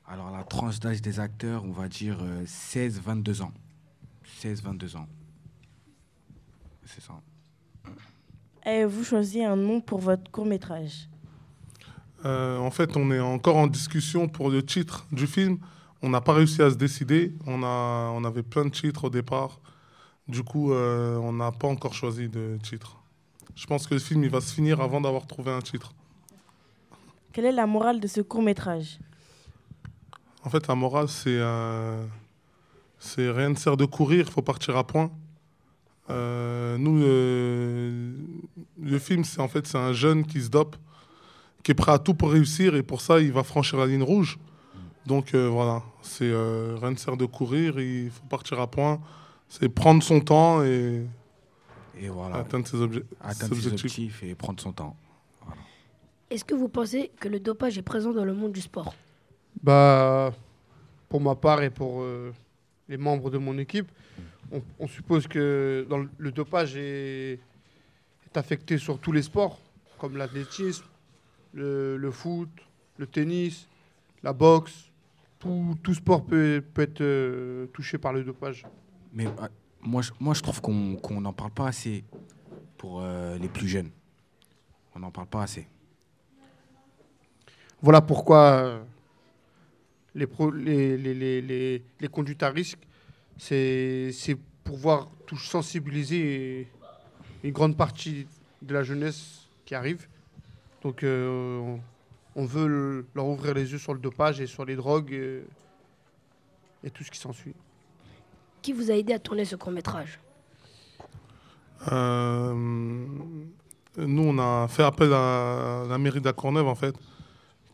[0.07, 3.51] Alors, la tranche d'âge des acteurs, on va dire 16-22 ans.
[4.41, 5.07] 16-22 ans.
[6.85, 7.19] C'est ça.
[8.63, 11.09] Avez-vous choisi un nom pour votre court-métrage
[12.23, 15.57] Euh, en fait, on est encore en discussion pour le titre du film.
[16.01, 17.35] On n'a pas réussi à se décider.
[17.47, 19.59] On, a, on avait plein de titres au départ.
[20.29, 22.95] Du coup, euh, on n'a pas encore choisi de titre.
[23.55, 25.93] Je pense que le film il va se finir avant d'avoir trouvé un titre.
[27.39, 28.99] Quelle est la morale de ce court-métrage?
[30.43, 32.05] En fait, la morale, c'est euh,
[32.97, 35.09] c'est rien ne sert de courir, il faut partir à point.
[36.09, 38.11] Euh, nous, euh,
[38.81, 40.75] le film, c'est en fait c'est un jeune qui se dope,
[41.63, 44.03] qui est prêt à tout pour réussir et pour ça, il va franchir la ligne
[44.03, 44.37] rouge.
[45.05, 48.99] Donc euh, voilà, c'est euh, rien ne sert de courir, il faut partir à point.
[49.47, 51.05] C'est prendre son temps et,
[52.01, 52.35] Et voilà.
[52.35, 53.85] atteindre ses, obje- Atteindre ses ses objectifs.
[53.85, 54.97] objectifs et prendre son temps.
[56.29, 58.93] Est-ce que vous pensez que le dopage est présent dans le monde du sport?
[59.63, 60.31] Bah,
[61.09, 62.31] pour ma part et pour euh,
[62.87, 63.91] les membres de mon équipe,
[64.51, 67.39] on, on suppose que dans le, le dopage est,
[68.25, 69.59] est affecté sur tous les sports,
[69.97, 70.85] comme l'athlétisme,
[71.53, 72.49] le, le foot,
[72.97, 73.67] le tennis,
[74.23, 74.85] la boxe.
[75.39, 78.65] Tout, tout sport peut, peut être euh, touché par le dopage.
[79.13, 79.47] Mais euh,
[79.81, 82.03] moi, je, moi, je trouve qu'on n'en parle pas assez
[82.77, 83.89] pour euh, les plus jeunes.
[84.93, 85.65] On n'en parle pas assez.
[87.81, 88.79] Voilà pourquoi euh,
[90.15, 92.79] les, pro- les, les, les, les, les conduites à risque,
[93.37, 96.67] c'est c'est pour voir tout sensibiliser
[97.43, 98.27] une grande partie
[98.61, 100.07] de la jeunesse qui arrive.
[100.83, 101.77] Donc euh,
[102.35, 105.41] on, veut le- leur ouvrir les yeux sur le dopage et sur les drogues euh,
[106.83, 107.53] et tout ce qui s'ensuit.
[108.61, 110.19] Qui vous a aidé à tourner ce court-métrage
[111.93, 116.93] Euh, nous, on a fait appel à la mairie de la Courneuve, en fait,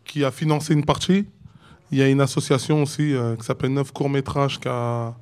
[0.06, 1.26] qui a financé une partie.
[1.92, 5.14] Il y a une association aussi euh, qui s'appelle Neuf Courts-Métrages, qui a-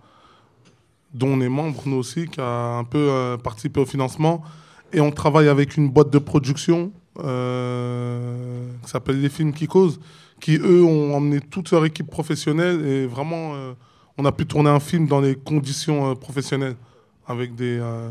[1.13, 4.43] dont on est membre, nous aussi, qui a un peu euh, participé au financement.
[4.91, 9.99] Et on travaille avec une boîte de production euh, qui s'appelle Les Films qui causent,
[10.39, 12.85] qui, eux, ont emmené toute leur équipe professionnelle.
[12.85, 13.73] Et vraiment, euh,
[14.17, 16.75] on a pu tourner un film dans les conditions euh, professionnelles,
[17.27, 17.77] avec des...
[17.79, 18.09] euh,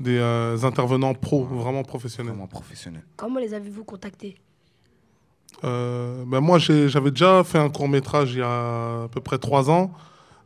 [0.00, 2.32] des euh, intervenants pro, vraiment professionnels.
[2.32, 3.02] Vraiment professionnels.
[3.16, 4.36] Comment les avez-vous contactés?
[5.64, 9.38] Euh, ben moi, j'avais déjà fait un court métrage il y a à peu près
[9.38, 9.92] trois ans.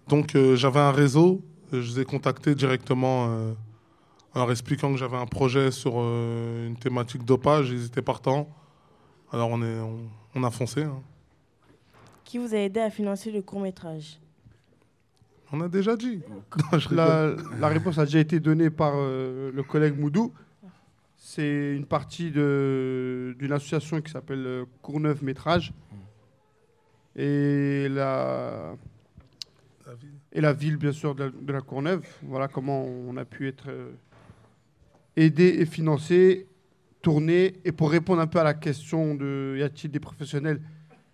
[0.08, 1.42] Donc, euh, j'avais un réseau.
[1.72, 3.52] Je les ai contactés directement euh,
[4.34, 7.70] en leur expliquant que j'avais un projet sur euh, une thématique dopage.
[7.70, 8.48] Ils étaient partants.
[9.32, 9.98] Alors, on, est, on,
[10.34, 10.82] on a foncé.
[10.82, 11.00] hein.
[12.24, 14.18] Qui vous a aidé à financer le court-métrage?
[15.52, 16.20] On a déjà dit.
[16.90, 17.34] La,
[17.68, 20.32] réponse a déjà été donnée par euh, le collègue Moudou.
[21.24, 25.72] C'est une partie d'une association qui s'appelle euh, Courneuve Métrage.
[27.14, 28.74] Et la,
[30.32, 32.04] et la ville, bien sûr, de la, de la Courneuve.
[32.22, 33.92] Voilà comment on a pu être euh,
[35.14, 36.48] aidé et financé,
[37.02, 37.54] tourné.
[37.64, 40.60] Et pour répondre un peu à la question de y a-t-il des professionnels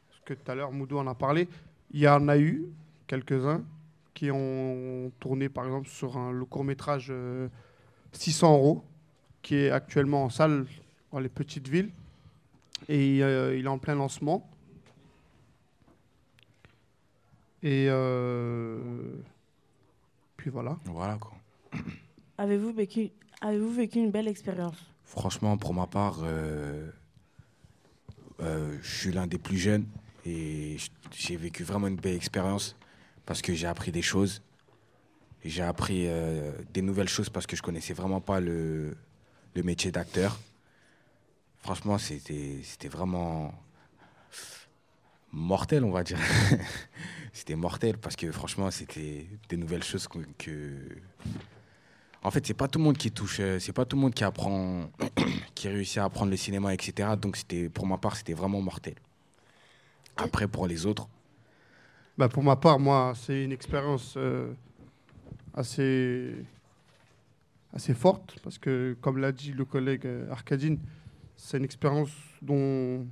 [0.08, 1.48] Parce que tout à l'heure, Moudou en a parlé.
[1.90, 2.64] Il y en a eu
[3.06, 3.62] quelques-uns
[4.14, 7.48] qui ont tourné, par exemple, sur un, le court-métrage euh,
[8.12, 8.84] 600 euros,
[9.42, 10.66] qui est actuellement en salle
[11.12, 11.90] dans les petites villes.
[12.88, 14.48] Et euh, il est en plein lancement.
[17.62, 18.78] Et euh,
[20.36, 20.78] puis voilà.
[20.84, 21.34] Voilà quoi.
[22.38, 24.76] Avez-vous vécu, avez-vous vécu une belle expérience?
[25.04, 26.88] Franchement, pour ma part, euh,
[28.40, 29.86] euh, je suis l'un des plus jeunes
[30.24, 30.76] et
[31.10, 32.76] j'ai vécu vraiment une belle expérience
[33.26, 34.42] parce que j'ai appris des choses.
[35.44, 38.96] J'ai appris euh, des nouvelles choses parce que je connaissais vraiment pas le,
[39.54, 40.38] le métier d'acteur.
[41.60, 43.52] Franchement, c'était vraiment
[45.32, 46.18] mortel, on va dire.
[47.32, 50.18] c'était mortel parce que franchement, c'était des nouvelles choses que.
[50.38, 50.96] que-
[52.22, 54.14] En fait, c'est pas tout le monde qui touche, euh, c'est pas tout le monde
[54.14, 54.90] qui apprend,
[55.54, 57.10] qui réussit à apprendre le cinéma, etc.
[57.20, 58.94] Donc, c'était, pour ma part, c'était vraiment mortel.
[60.16, 61.08] Après, pour les autres,
[62.16, 64.52] Bah, pour ma part, moi, c'est une expérience euh,
[65.54, 66.34] assez,
[67.72, 70.78] assez forte parce que, comme l'a dit le collègue euh, Arcadine,
[71.36, 72.10] c'est une expérience
[72.42, 73.06] dont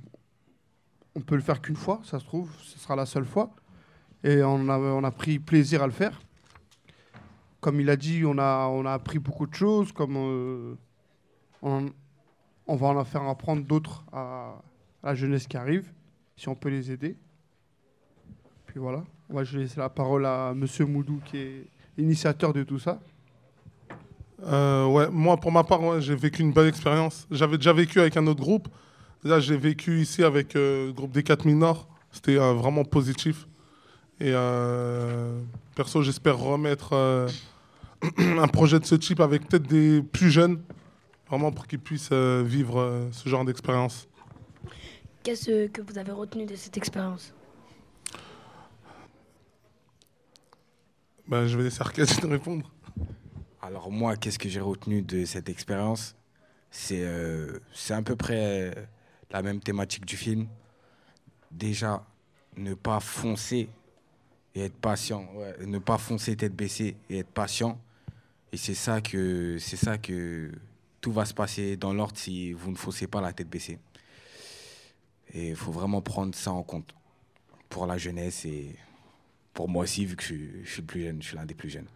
[1.15, 3.55] on peut le faire qu'une fois, ça se trouve, ce sera la seule fois.
[4.23, 6.19] Et on a, on a pris plaisir à le faire.
[7.61, 10.75] Comme il a dit, on a, on a appris beaucoup de choses, comme euh,
[11.61, 14.61] on, va en faire apprendre d'autres à,
[15.03, 15.91] à la jeunesse qui arrive,
[16.35, 17.17] si on peut les aider.
[18.67, 21.67] Puis voilà, moi je vais laisser la parole à Monsieur Moudou qui est
[21.97, 22.99] initiateur de tout ça.
[24.43, 27.27] Euh, ouais, moi, pour ma part, ouais, j'ai vécu une belle expérience.
[27.31, 28.67] J'avais déjà vécu avec un autre groupe.
[29.23, 31.87] Là, j'ai vécu ici avec euh, le groupe des 4000 Nord.
[32.11, 33.47] C'était euh, vraiment positif.
[34.19, 34.33] Et
[35.75, 37.27] perso, j'espère remettre
[38.17, 40.59] un projet de ce type avec peut-être des plus jeunes,
[41.29, 44.07] vraiment pour qu'ils puissent vivre ce genre d'expérience.
[45.21, 47.31] Qu'est-ce que vous avez retenu de cette expérience?
[51.27, 52.71] Ben, je vais laisser Arcadine répondre.
[53.61, 56.15] Alors moi, qu'est-ce que j'ai retenu de cette expérience?
[56.69, 58.71] C'est euh, à peu près euh,
[59.31, 60.47] la même thématique du film.
[61.51, 62.05] Déjà,
[62.55, 63.69] ne pas foncer
[64.53, 65.27] et être patient.
[65.65, 67.79] Ne pas foncer tête baissée et être patient.
[68.51, 70.51] Et c'est ça que
[71.01, 73.79] tout va se passer dans l'ordre si vous ne foncez pas la tête baissée.
[75.33, 76.93] Et il faut vraiment prendre ça en compte
[77.69, 78.75] pour la jeunesse et
[79.53, 81.69] pour moi aussi, vu que je suis le plus jeune, je suis l'un des plus
[81.69, 81.87] jeunes.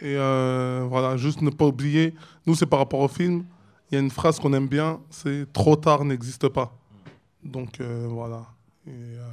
[0.00, 2.14] Et euh, voilà, juste ne pas oublier,
[2.46, 3.44] nous c'est par rapport au film,
[3.90, 6.76] il y a une phrase qu'on aime bien, c'est trop tard n'existe pas.
[7.42, 8.46] Donc euh, voilà.
[8.88, 9.28] Euh,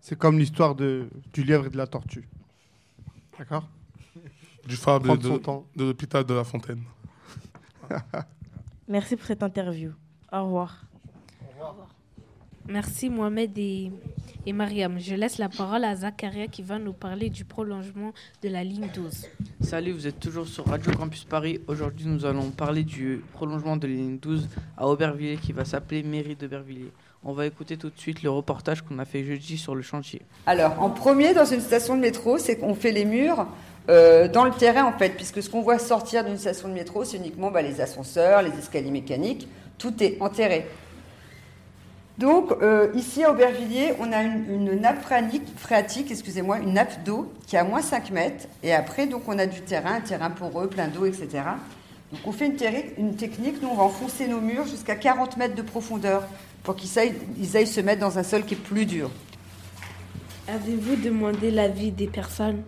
[0.00, 2.28] C'est comme l'histoire de, du lièvre et de la tortue.
[3.38, 3.66] D'accord?
[4.66, 5.40] Du fable de,
[5.76, 6.82] de l'hôpital de la Fontaine.
[8.88, 9.92] Merci pour cette interview.
[10.30, 10.84] Au revoir.
[12.68, 13.90] Merci Mohamed et,
[14.44, 14.98] et Mariam.
[14.98, 18.88] Je laisse la parole à Zakaria qui va nous parler du prolongement de la ligne
[18.94, 19.26] 12.
[19.62, 21.60] Salut, vous êtes toujours sur Radio Campus Paris.
[21.66, 26.02] Aujourd'hui, nous allons parler du prolongement de la ligne 12 à Aubervilliers qui va s'appeler
[26.02, 26.92] Mairie d'Aubervilliers.
[27.24, 30.20] On va écouter tout de suite le reportage qu'on a fait jeudi sur le chantier.
[30.46, 33.46] Alors, en premier, dans une station de métro, c'est qu'on fait les murs
[33.88, 37.04] euh, dans le terrain, en fait, puisque ce qu'on voit sortir d'une station de métro,
[37.04, 40.66] c'est uniquement bah, les ascenseurs, les escaliers mécaniques, tout est enterré.
[42.18, 45.06] Donc, euh, ici à Aubervilliers, on a une, nappe
[45.56, 48.48] phréatique, excusez-moi, une nappe d'eau qui est à moins 5 mètres.
[48.64, 51.28] Et après, donc, on a du terrain, un terrain poreux, plein d'eau, etc.
[52.12, 55.62] Donc, on fait une, technique, nous, on va enfoncer nos murs jusqu'à 40 mètres de
[55.62, 56.24] profondeur
[56.64, 59.10] pour qu'ils aillent, ils aillent se mettre dans un sol qui est plus dur.
[60.48, 62.62] Avez-vous demandé l'avis des personnes?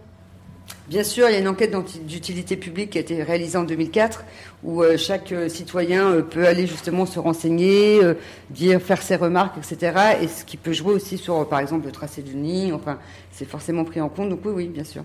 [0.91, 1.73] Bien sûr, il y a une enquête
[2.05, 4.25] d'utilité publique qui a été réalisée en 2004
[4.65, 8.15] où euh, chaque euh, citoyen euh, peut aller justement se renseigner, euh,
[8.51, 10.17] dire, faire ses remarques, etc.
[10.21, 12.73] Et ce qui peut jouer aussi sur, euh, par exemple, le tracé d'une ligne.
[12.73, 12.99] Enfin,
[13.31, 14.31] c'est forcément pris en compte.
[14.31, 15.05] Donc oui, oui, bien sûr.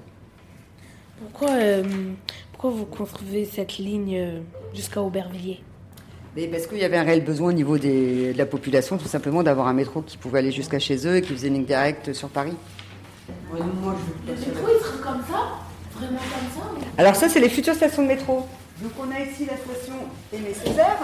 [1.20, 1.84] Pourquoi, euh,
[2.52, 4.42] pourquoi vous construisez cette ligne
[4.74, 5.62] jusqu'à Aubervilliers?
[6.36, 9.08] Mais parce qu'il y avait un réel besoin au niveau des- de la population, tout
[9.08, 11.66] simplement, d'avoir un métro qui pouvait aller jusqu'à chez eux et qui faisait une ligne
[11.66, 12.54] directe sur Paris.
[13.54, 15.60] Le métro, il sera comme ça?
[15.96, 18.46] Vraiment comme ça Alors ça, c'est les futures stations de métro.
[18.82, 19.94] Donc on a ici la station
[20.34, 21.00] Aimé Césaire.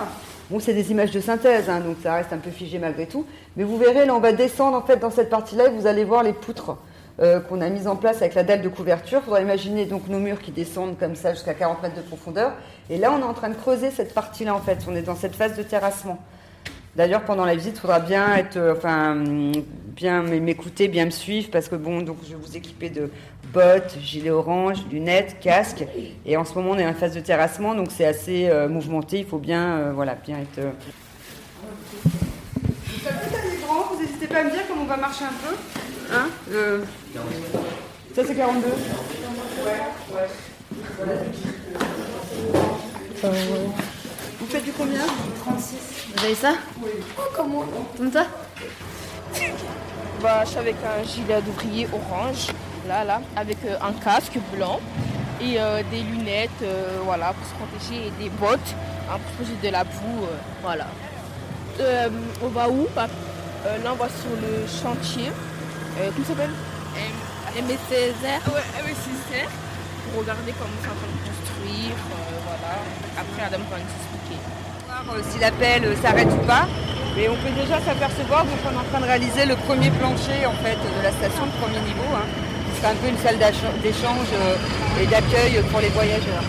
[0.49, 3.25] Bon, c'est des images de synthèse, hein, donc ça reste un peu figé malgré tout.
[3.55, 6.03] Mais vous verrez, là, on va descendre en fait dans cette partie-là et vous allez
[6.03, 6.75] voir les poutres
[7.21, 9.19] euh, qu'on a mises en place avec la dalle de couverture.
[9.21, 12.51] Il faudra imaginer donc nos murs qui descendent comme ça jusqu'à 40 mètres de profondeur.
[12.89, 14.79] Et là, on est en train de creuser cette partie-là en fait.
[14.89, 16.19] On est dans cette phase de terrassement.
[16.97, 19.53] D'ailleurs, pendant la visite, il faudra bien être, euh, enfin, hum,
[19.95, 23.09] bien m'écouter, bien me suivre, parce que bon, donc je vais vous équiper de
[23.53, 25.83] bottes, gilet orange, lunettes, casque.
[26.25, 29.19] Et en ce moment, on est en phase de terrassement, donc c'est assez euh, mouvementé.
[29.19, 30.59] Il faut bien, euh, voilà, bien être.
[30.59, 30.71] euh.
[33.03, 33.93] Ça peut aller grand.
[33.93, 35.55] Vous n'hésitez pas à me dire comment on va marcher un peu,
[36.15, 36.79] hein euh,
[38.15, 38.67] Ça c'est 42.
[38.67, 38.73] Ouais,
[40.13, 40.27] ouais.
[44.39, 45.01] Vous faites du combien?
[45.45, 45.75] 36.
[46.15, 46.53] Vous avez ça?
[46.81, 46.89] Oui.
[47.17, 47.63] Oh, comment?
[47.97, 48.25] Comme ça?
[50.21, 52.47] Bah, je suis avec un gilet d'ouvrier orange,
[52.87, 54.79] là, là, avec euh, un casque blanc
[55.41, 58.59] et euh, des lunettes, euh, voilà, pour se protéger, et des bottes,
[59.09, 60.87] hein, pour se protéger de la boue, euh, voilà.
[61.79, 62.09] Euh,
[62.43, 62.87] on va où?
[62.95, 63.07] Bah,
[63.65, 65.29] euh, Là, on va sur le chantier.
[65.99, 66.51] Euh, comment ça s'appelle?
[67.57, 68.41] Aimé Césaire.
[68.47, 68.93] Ouais.
[70.11, 72.73] Pour regarder comment c'est en train de construire, euh, voilà.
[73.17, 74.39] Après, Adam va nous expliquer.
[74.87, 76.67] voir si l'appel euh, s'arrête ou pas.
[77.15, 80.45] Mais on peut déjà s'apercevoir, donc on est en train de réaliser le premier plancher
[80.47, 82.23] en fait de la station, le premier niveau, hein,
[82.81, 86.43] sera un peu une salle d'échange euh, et d'accueil pour les voyageurs.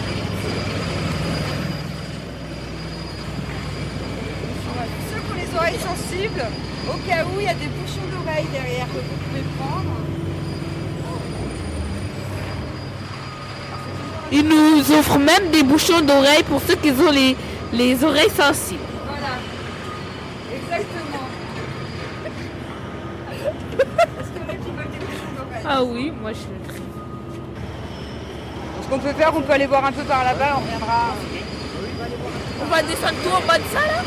[5.11, 6.45] Ceux qui ont les oreilles sensibles,
[6.89, 9.91] au cas où il y a des bouchons d'oreilles derrière que vous pouvez prendre.
[14.33, 17.37] Ils nous offrent même des bouchons d'oreilles pour ceux qui ont les,
[17.75, 18.81] les oreilles sensibles.
[19.07, 19.37] Voilà.
[20.57, 21.29] Exactement.
[25.65, 26.49] Ah oui, moi je suis.
[28.83, 31.15] Ce qu'on peut faire, on peut aller voir un peu par là-bas, on reviendra.
[32.61, 34.03] On va descendre tout en bas de ça là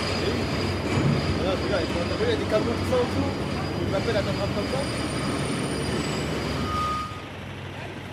[1.45, 3.31] Il y a des camions tout ça en dessous.
[3.81, 4.79] Ils m'appellent à t'attraper comme ça.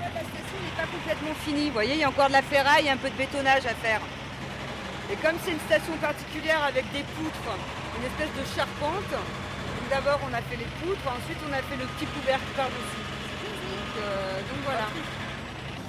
[0.01, 1.67] La station n'est pas complètement finie.
[1.67, 4.01] Vous voyez, il y a encore de la ferraille un peu de bétonnage à faire.
[5.11, 7.59] Et comme c'est une station particulière avec des poutres,
[7.99, 9.13] une espèce de charpente,
[9.91, 13.12] d'abord on a fait les poutres, ensuite on a fait le petit couvercle par-dessus.
[13.95, 14.87] Donc, euh, donc voilà.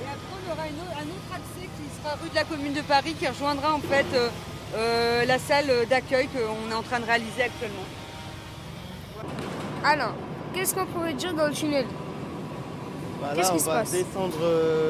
[0.01, 2.73] Et après on aura une autre- un autre accès qui sera rue de la commune
[2.73, 4.29] de Paris qui rejoindra en fait euh,
[4.75, 7.85] euh, la salle d'accueil qu'on est en train de réaliser actuellement.
[9.85, 10.13] Alors,
[10.53, 11.85] qu'est-ce qu'on pourrait dire dans le tunnel?
[13.21, 13.91] Bah là, Qu'est-ce on qui se va passe?
[13.91, 14.37] descendre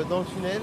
[0.10, 0.62] dans le tunnel.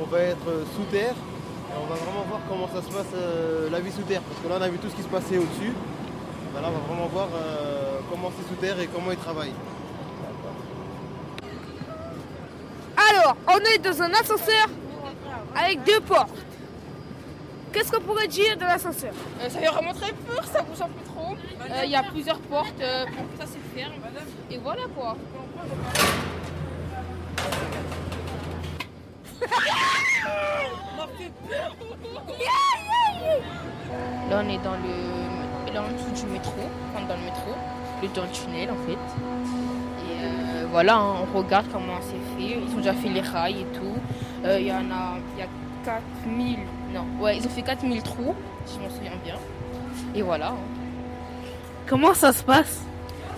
[0.00, 1.14] On va être sous terre.
[1.14, 4.22] Et on va vraiment voir comment ça se passe euh, la vie sous terre.
[4.22, 5.72] Parce que là, on a vu tout ce qui se passait au-dessus.
[6.54, 9.54] Bah là, on va vraiment voir euh, comment c'est sous terre et comment ils travaillent.
[13.46, 14.66] On est dans un ascenseur
[15.54, 16.36] avec deux portes.
[17.72, 19.12] Qu'est-ce qu'on pourrait dire de l'ascenseur?
[19.40, 21.34] Euh, ça fait vraiment très peur, ça bouge un peu trop.
[21.70, 23.06] Euh, Il y a plusieurs portes euh,
[23.38, 23.92] ça se ferme.
[24.50, 25.16] Et voilà quoi.
[34.30, 36.52] Là on est dans le là en dessous du métro,
[36.94, 37.54] enfin dans le métro,
[38.14, 38.98] dans le tunnel en fait.
[40.04, 42.31] Et voilà, hein, on regarde comment c'est fait.
[42.42, 43.96] Ils ont déjà fait les rails et tout.
[44.44, 45.48] Euh, Il y en a, il y a
[45.84, 46.58] 4000,
[46.92, 48.34] non, ouais, ils ont fait 4000 trous,
[48.66, 49.36] si je m'en souviens bien.
[50.14, 50.54] Et voilà.
[51.86, 52.82] Comment ça se passe?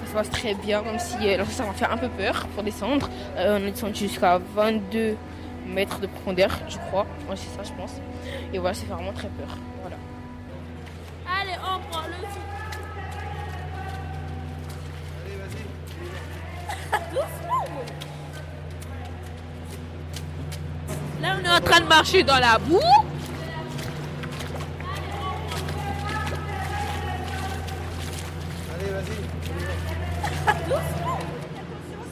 [0.03, 2.47] Ça se passe très bien, même si euh, alors ça m'a fait un peu peur
[2.55, 3.09] pour descendre.
[3.37, 5.17] Euh, on est descendu jusqu'à 22
[5.67, 7.07] mètres de profondeur, je crois.
[7.29, 7.93] Ouais, c'est ça, je pense.
[8.53, 9.57] Et voilà, ça fait vraiment très peur.
[9.81, 9.97] Voilà.
[11.41, 12.15] Allez, on prend le
[21.25, 22.79] Là, on est en train de marcher dans la boue.
[28.75, 29.17] Allez, vas-y.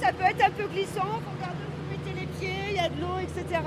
[0.00, 2.78] Ça peut être un peu glissant, faut regarder où vous mettez les pieds, il y
[2.78, 3.60] a de l'eau, etc.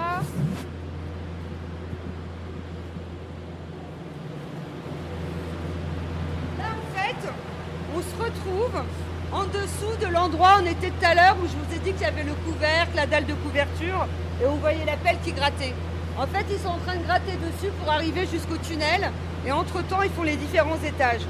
[6.57, 7.21] Là, en fait,
[7.95, 8.83] on se retrouve
[9.31, 11.93] en dessous de l'endroit où on était tout à l'heure, où je vous ai dit
[11.93, 14.07] qu'il y avait le couvercle, la dalle de couverture,
[14.41, 15.73] et vous voyez la pelle qui grattait.
[16.17, 19.11] En fait, ils sont en train de gratter dessus pour arriver jusqu'au tunnel,
[19.45, 21.27] et entre-temps, ils font les différents étages.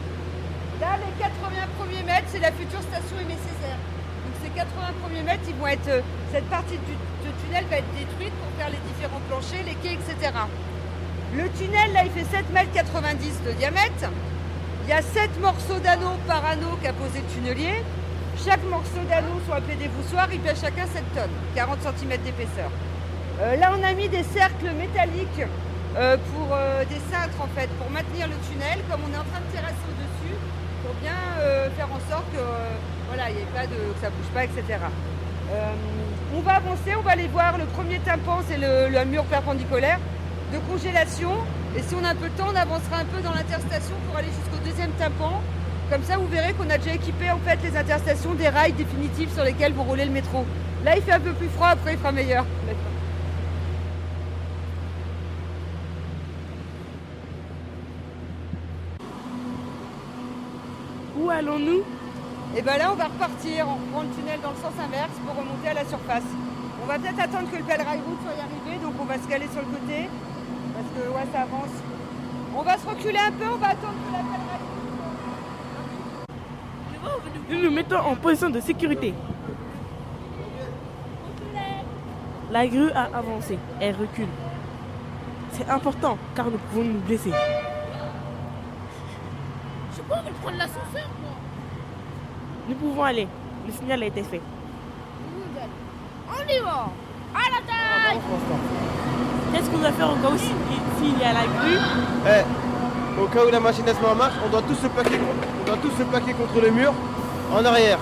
[0.79, 1.31] Là, les 80
[1.79, 3.79] premiers mètres, c'est la future station Aimé Césaire.
[4.23, 4.69] Donc ces 80
[5.01, 6.95] premiers mètres, ils vont être, euh, cette partie du,
[7.43, 10.31] tunnel va être détruite pour faire les différents planchers, les quais, etc.
[11.33, 14.11] Le tunnel, là, il fait 7 mètres 90 de diamètre.
[14.83, 17.81] Il y a 7 morceaux d'anneaux par anneau qu'a posé le tunnelier.
[18.37, 22.69] Chaque morceau d'anneau, soit appelé des voussoirs, il pèse chacun 7 tonnes, 40 cm d'épaisseur.
[23.41, 25.43] Euh, là, on a mis des cercles métalliques
[25.97, 29.27] euh, pour euh, des cintres, en fait, pour maintenir le tunnel, comme on est en
[29.27, 30.35] train de terrasser au-dessus,
[30.83, 31.11] pour bien
[31.75, 32.43] faire en sorte que
[33.07, 34.79] voilà, il y ait pas de, que ça bouge pas, etc.
[36.35, 39.99] On va avancer, on va aller voir le premier tympan, c'est le, le mur perpendiculaire
[40.53, 41.31] de congélation.
[41.75, 44.17] Et si on a un peu de temps, on avancera un peu dans l'interstation pour
[44.17, 45.41] aller jusqu'au deuxième tympan.
[45.89, 49.33] Comme ça, vous verrez qu'on a déjà équipé en fait les interstations des rails définitifs
[49.33, 50.45] sur lesquels vous roulez le métro.
[50.83, 52.45] Là, il fait un peu plus froid, après il fera meilleur.
[61.35, 61.83] Allons-nous
[62.55, 63.67] Et bien là, on va repartir.
[63.67, 66.23] On prend le tunnel dans le sens inverse pour remonter à la surface.
[66.81, 69.27] On va peut-être attendre que le Bell Rail Route soit arrivé, donc on va se
[69.27, 70.09] caler sur le côté.
[70.73, 71.75] Parce que ouais, ça avance.
[72.57, 74.61] On va se reculer un peu, on va attendre que la Bell Rail
[77.49, 79.13] Nous nous mettons en position de sécurité.
[82.51, 83.57] La grue a avancé.
[83.81, 84.27] Elle recule.
[85.51, 87.31] C'est important car nous pouvons nous blesser.
[90.51, 91.09] L'ascenseur.
[92.69, 93.27] Nous pouvons aller.
[93.67, 94.41] Le signal a été fait.
[96.29, 96.89] On y va.
[97.33, 98.19] À la taille.
[99.51, 101.77] Qu'est-ce qu'on va faire au cas où s'il y a la grue?
[102.27, 104.87] Eh, au cas où la machine elle se met en marche, on doit tous se
[104.87, 105.19] plaquer,
[105.61, 106.93] on doit tous se plaquer contre le mur
[107.51, 107.99] en arrière.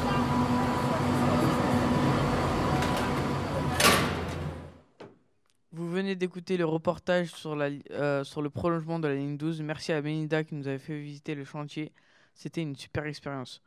[5.72, 9.62] Vous venez d'écouter le reportage sur, la, euh, sur le prolongement de la ligne 12.
[9.62, 11.92] Merci à Benida qui nous avait fait visiter le chantier.
[12.34, 13.62] C'était une super expérience.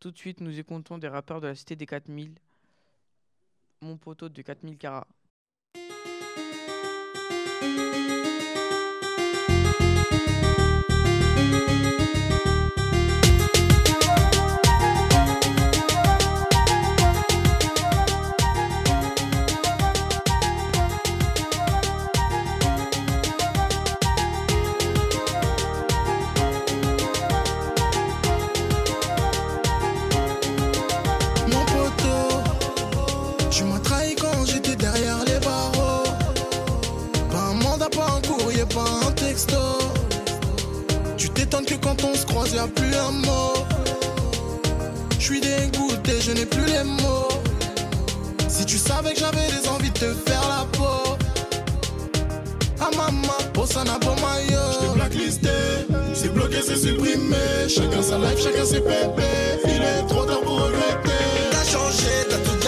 [0.00, 2.34] Tout de suite, nous écoutons des rappeurs de la cité des 4000.
[3.82, 5.06] Mon poteau de 4000 carats.
[41.52, 43.52] Tu t'étonnes que quand on se croise, y a plus un mot.
[45.18, 47.28] Je suis dégoûté, je n'ai plus les mots.
[48.48, 51.18] Si tu savais que j'avais des envies de te faire la peau.
[52.80, 54.62] Ah maman, Bossana Bomayo.
[54.72, 55.50] J't'ai blacklisté,
[56.14, 57.36] c'est bloqué, c'est supprimé.
[57.68, 59.60] Chacun sa life, chacun ses pépés.
[59.66, 61.50] Il est trop tard pour regretter.
[61.50, 62.61] T'as changé, t'as tout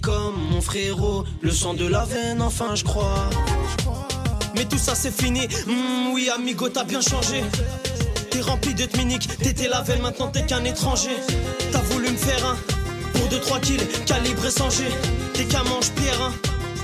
[0.00, 3.28] comme mon frérot, le sang de la veine, enfin je crois.
[4.54, 5.46] Mais tout ça c'est fini.
[5.66, 7.42] Hmm, oui, amigo, t'as bien changé.
[8.30, 11.16] T'es rempli de tminiques, t'étais la veine, maintenant t'es qu'un étranger.
[11.72, 12.56] T'as voulu me faire un
[13.12, 14.84] pour 2-3 kills, calibré sans G.
[15.34, 16.32] T'es qu'un mange-pierre, hein.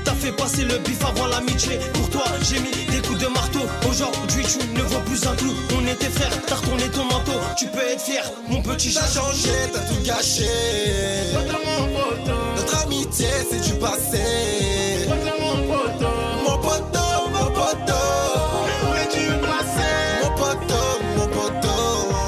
[0.05, 1.79] T'as fait passer le bif avant l'amitié.
[1.95, 3.61] Pour toi, j'ai mis des coups de marteau.
[3.89, 5.55] Aujourd'hui, tu ne vois plus un clou.
[5.77, 7.39] On était frères, t'as retourné ton manteau.
[7.57, 10.47] Tu peux être fier, mon petit T'as changé, t'as tout gâché.
[13.09, 15.09] Notre amitié, c'est du passé.
[15.09, 18.05] Mon poteau, mon poteau.
[18.85, 19.93] Où es-tu passé?
[20.23, 21.83] Mon poteau, mon poteau.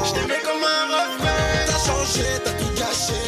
[0.07, 1.67] J't'ai fait comme un refrain.
[1.67, 3.23] T'as changé, t'as tout gâché.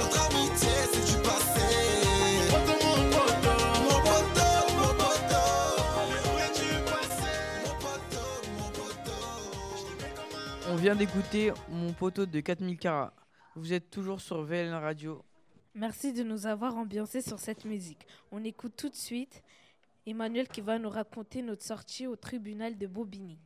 [0.00, 1.68] Notre amitié, c'est du passé.
[2.50, 2.62] Mon
[3.20, 5.48] poteau, mon poteau.
[6.28, 7.34] Où es-tu passé?
[7.66, 8.28] Mon poteau,
[8.58, 9.20] mon poteau.
[10.70, 13.12] On vient d'écouter Mon poteau de 4000 carats.
[13.54, 15.22] Vous êtes toujours sur VLN Radio.
[15.74, 18.06] Merci de nous avoir ambiancés sur cette musique.
[18.30, 19.42] On écoute tout de suite
[20.04, 23.38] Emmanuel qui va nous raconter notre sortie au tribunal de Bobigny.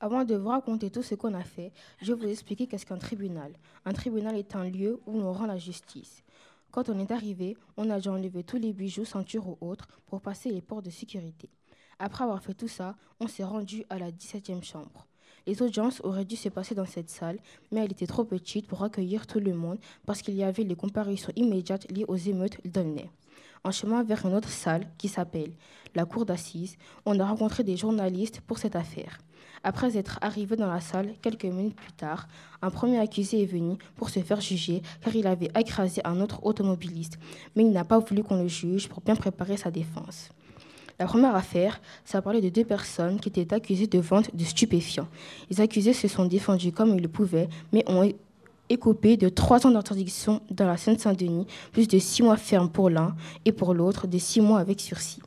[0.00, 1.70] Avant de vous raconter tout ce qu'on a fait,
[2.00, 3.52] je vais vous expliquer qu'est-ce qu'un tribunal.
[3.84, 6.24] Un tribunal est un lieu où l'on rend la justice.
[6.70, 10.22] Quand on est arrivé, on a dû enlever tous les bijoux, ceintures ou autres pour
[10.22, 11.50] passer les portes de sécurité.
[11.98, 15.06] Après avoir fait tout ça, on s'est rendu à la 17e chambre.
[15.46, 17.38] Les audiences auraient dû se passer dans cette salle,
[17.72, 20.76] mais elle était trop petite pour accueillir tout le monde parce qu'il y avait les
[20.76, 23.10] comparutions immédiates liées aux émeutes d'Aulnay.
[23.64, 25.52] En chemin vers une autre salle qui s'appelle
[25.94, 26.76] la cour d'assises,
[27.06, 29.18] on a rencontré des journalistes pour cette affaire.
[29.64, 32.26] Après être arrivé dans la salle quelques minutes plus tard,
[32.60, 36.44] un premier accusé est venu pour se faire juger car il avait écrasé un autre
[36.44, 37.18] automobiliste,
[37.54, 40.30] mais il n'a pas voulu qu'on le juge pour bien préparer sa défense.
[41.02, 45.08] La première affaire, ça parlait de deux personnes qui étaient accusées de vente de stupéfiants.
[45.50, 48.08] Les accusés se sont défendus comme ils le pouvaient, mais ont,
[48.68, 53.16] écopé de trois ans d'interdiction dans la Seine-Saint-Denis, plus de six mois ferme pour l'un
[53.44, 55.20] et pour l'autre de six mois avec sursis.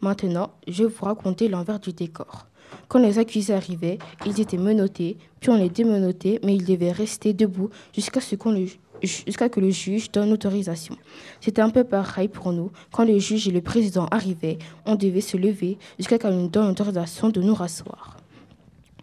[0.00, 2.46] Maintenant, je vais vous raconter l'envers du décor.
[2.88, 7.34] Quand les accusés arrivaient, ils étaient menottés, puis on les démenottait, mais ils devaient rester
[7.34, 8.66] debout jusqu'à ce, qu'on le-
[9.02, 10.96] jusqu'à que le juge donne autorisation.
[11.40, 12.70] C'était un peu pareil pour nous.
[12.92, 16.70] Quand le juge et le président arrivaient, on devait se lever jusqu'à qu'on nous donne
[16.70, 18.16] autorisation de nous rasseoir.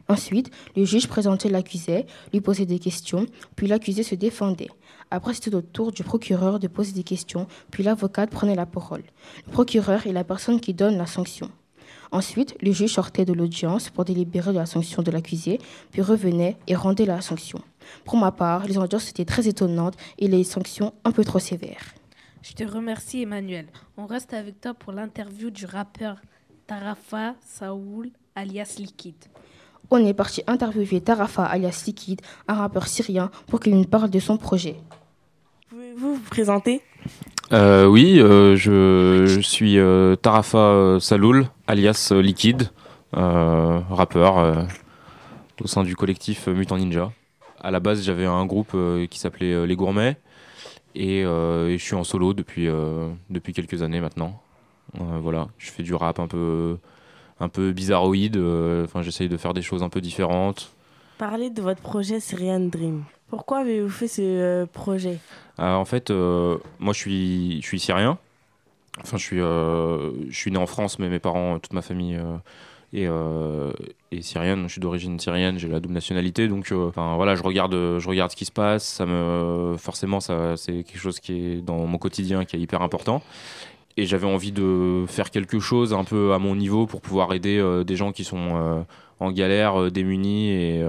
[0.08, 4.70] Ensuite, le juge présentait l'accusé, lui posait des questions, puis l'accusé se défendait.
[5.12, 9.04] Après, c'était au tour du procureur de poser des questions, puis l'avocate prenait la parole.
[9.46, 11.52] Le procureur est la personne qui donne la sanction.
[12.12, 15.60] Ensuite, le juge sortait de l'audience pour délibérer de la sanction de l'accusé,
[15.92, 17.62] puis revenait et rendait la sanction.
[18.06, 21.94] Pour ma part, les audiences étaient très étonnantes et les sanctions un peu trop sévères.
[22.42, 23.68] Je te remercie, Emmanuel.
[23.98, 26.16] On reste avec toi pour l'interview du rappeur
[26.68, 29.16] Tarafa Saoul, alias Liquid.
[29.92, 34.20] On est parti interviewer Tarafa alias Liquid, un rappeur syrien, pour qu'il nous parle de
[34.20, 34.78] son projet.
[35.70, 36.82] Pouvez-vous vous présenter?
[37.52, 42.70] Euh, oui, euh, je, je suis euh, Tarafa Saloul, alias Liquid,
[43.18, 44.64] euh, rappeur euh,
[45.62, 47.12] au sein du collectif Mutant Ninja.
[47.62, 50.18] À la base, j'avais un groupe euh, qui s'appelait euh, Les Gourmets
[50.96, 52.68] et, euh, et je suis en solo depuis,
[53.30, 54.42] depuis quelques années maintenant.
[54.94, 56.78] Voilà, je fais du rap un peu,
[57.40, 58.38] un peu bizarroïde,
[58.84, 60.72] enfin j'essaye de faire des choses un peu différentes.
[61.20, 63.04] Parlez de votre projet Syrian Dream.
[63.30, 65.20] Pourquoi avez-vous fait ce projet?
[65.60, 68.18] Euh, en fait, moi je suis, je suis syrien.
[69.02, 72.16] Enfin, je suis, euh, je suis né en France, mais mes parents, toute ma famille
[72.16, 72.36] euh,
[72.94, 73.72] est, euh,
[74.12, 74.64] est syrienne.
[74.68, 76.48] Je suis d'origine syrienne, j'ai la double nationalité.
[76.48, 78.86] Donc, euh, enfin, voilà, je regarde, je regarde ce qui se passe.
[78.86, 82.82] Ça me, forcément, ça, c'est quelque chose qui est dans mon quotidien, qui est hyper
[82.82, 83.22] important.
[83.98, 87.58] Et j'avais envie de faire quelque chose un peu à mon niveau pour pouvoir aider
[87.58, 88.86] euh, des gens qui sont
[89.20, 90.86] en galère, démunis et,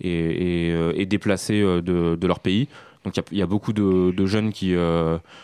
[0.00, 2.68] et, et, et déplacés de, leur pays.
[3.04, 4.74] Donc il y a- beaucoup de, de jeunes qui,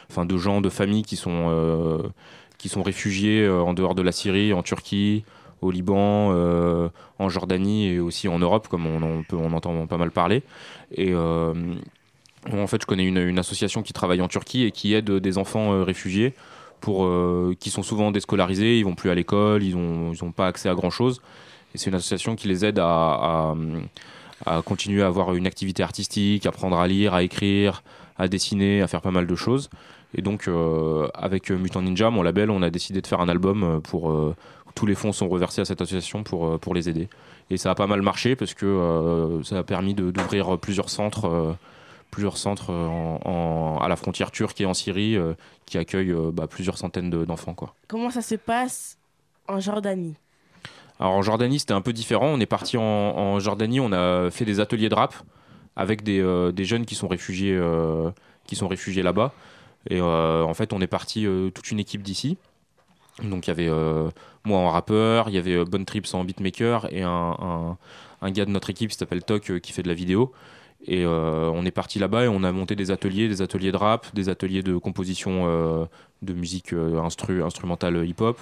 [0.08, 2.00] enfin de gens, de familles qui sont
[2.58, 5.24] qui sont réfugiés en dehors de la Syrie, en Turquie,
[5.62, 6.88] au Liban, euh,
[7.18, 10.42] en Jordanie et aussi en Europe, comme on, peut, on entend pas mal parler.
[10.92, 11.54] Et euh,
[12.52, 15.72] en fait, je connais une, association qui travaille en Turquie et qui aide des enfants
[15.72, 16.34] euh, réfugiés
[16.80, 17.10] pour
[17.58, 20.68] qui sont souvent déscolarisés, ils vont plus à l'école, ils ont ils ont pas accès
[20.68, 21.20] à grand chose.
[21.74, 23.54] Et c'est une association qui les aide à,
[24.44, 27.82] à, continuer à avoir une activité artistique, apprendre à lire, à écrire,
[28.18, 29.70] à dessiner, à faire pas mal de choses.
[30.14, 30.48] Et donc,
[31.14, 34.34] avec Mutant Ninja, mon label, on a décidé de faire un album pour.
[34.76, 37.08] Tous les fonds sont reversés à cette association pour, euh, pour les aider.
[37.50, 41.24] Et ça a pas mal marché parce que euh, ça a permis d'ouvrir plusieurs centres,
[41.26, 41.52] euh,
[42.12, 46.30] plusieurs centres en- en- à la frontière turque et en Syrie euh, qui accueillent euh,
[46.32, 47.54] bah, plusieurs centaines de- d'enfants.
[47.54, 47.74] quoi.
[47.88, 48.98] Comment ça se passe
[49.48, 50.14] en Jordanie?
[51.00, 52.26] Alors en Jordanie, c'était un peu différent.
[52.28, 55.14] On est parti en, en Jordanie, on a fait des ateliers de rap
[55.74, 57.58] avec des, euh, des jeunes qui sont réfugiés,
[58.46, 59.32] qui sont réfugiés là-bas.
[59.88, 62.36] Et en fait, on est parti toute une équipe d'ici.
[63.22, 64.10] Donc il y avait euh,
[64.44, 67.76] moi en rappeur, il y avait euh, Bonne Trips en beatmaker et un,
[68.20, 70.32] un, gars de notre équipe qui s'appelle Toc euh, qui fait de la vidéo.
[70.88, 74.06] Et on est parti là-bas et on a monté des ateliers, des ateliers de rap,
[74.14, 75.88] des ateliers de composition
[76.22, 78.38] de musique euh, instru, instrumentale hip-hop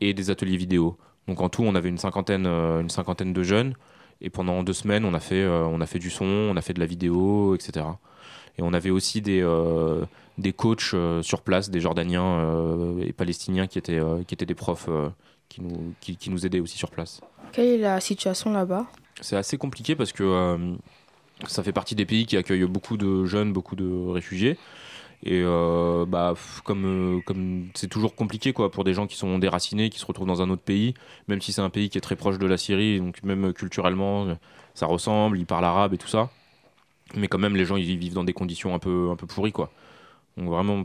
[0.00, 0.96] et des ateliers vidéo.
[1.28, 3.74] Donc en tout, on avait une cinquantaine, une cinquantaine de jeunes.
[4.20, 6.72] Et pendant deux semaines, on a fait, on a fait du son, on a fait
[6.72, 7.86] de la vidéo, etc.
[8.58, 9.42] Et on avait aussi des,
[10.38, 14.46] des coachs euh, sur place, des Jordaniens euh, et Palestiniens qui étaient, euh, qui étaient
[14.46, 14.88] des profs
[15.48, 17.20] qui, nous, qui, qui nous aidaient aussi sur place.
[17.52, 18.86] Quelle est la situation là-bas?
[19.20, 20.76] C'est assez compliqué parce que
[21.46, 24.58] ça fait partie des pays qui accueillent beaucoup de jeunes, beaucoup de réfugiés.
[25.26, 29.38] Et euh, bah, comme euh, comme c'est toujours compliqué quoi pour des gens qui sont
[29.38, 30.92] déracinés, qui se retrouvent dans un autre pays,
[31.28, 34.36] même si c'est un pays qui est très proche de la Syrie, donc même culturellement
[34.74, 36.28] ça ressemble, ils parlent arabe et tout ça.
[37.14, 39.52] Mais quand même les gens ils vivent dans des conditions un peu un peu pourries
[39.52, 39.72] quoi.
[40.36, 40.84] Donc vraiment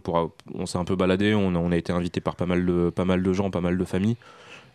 [0.54, 2.90] on s'est un peu baladé, on a, on a été invité par pas mal de
[2.90, 4.18] pas mal de gens, pas mal de familles.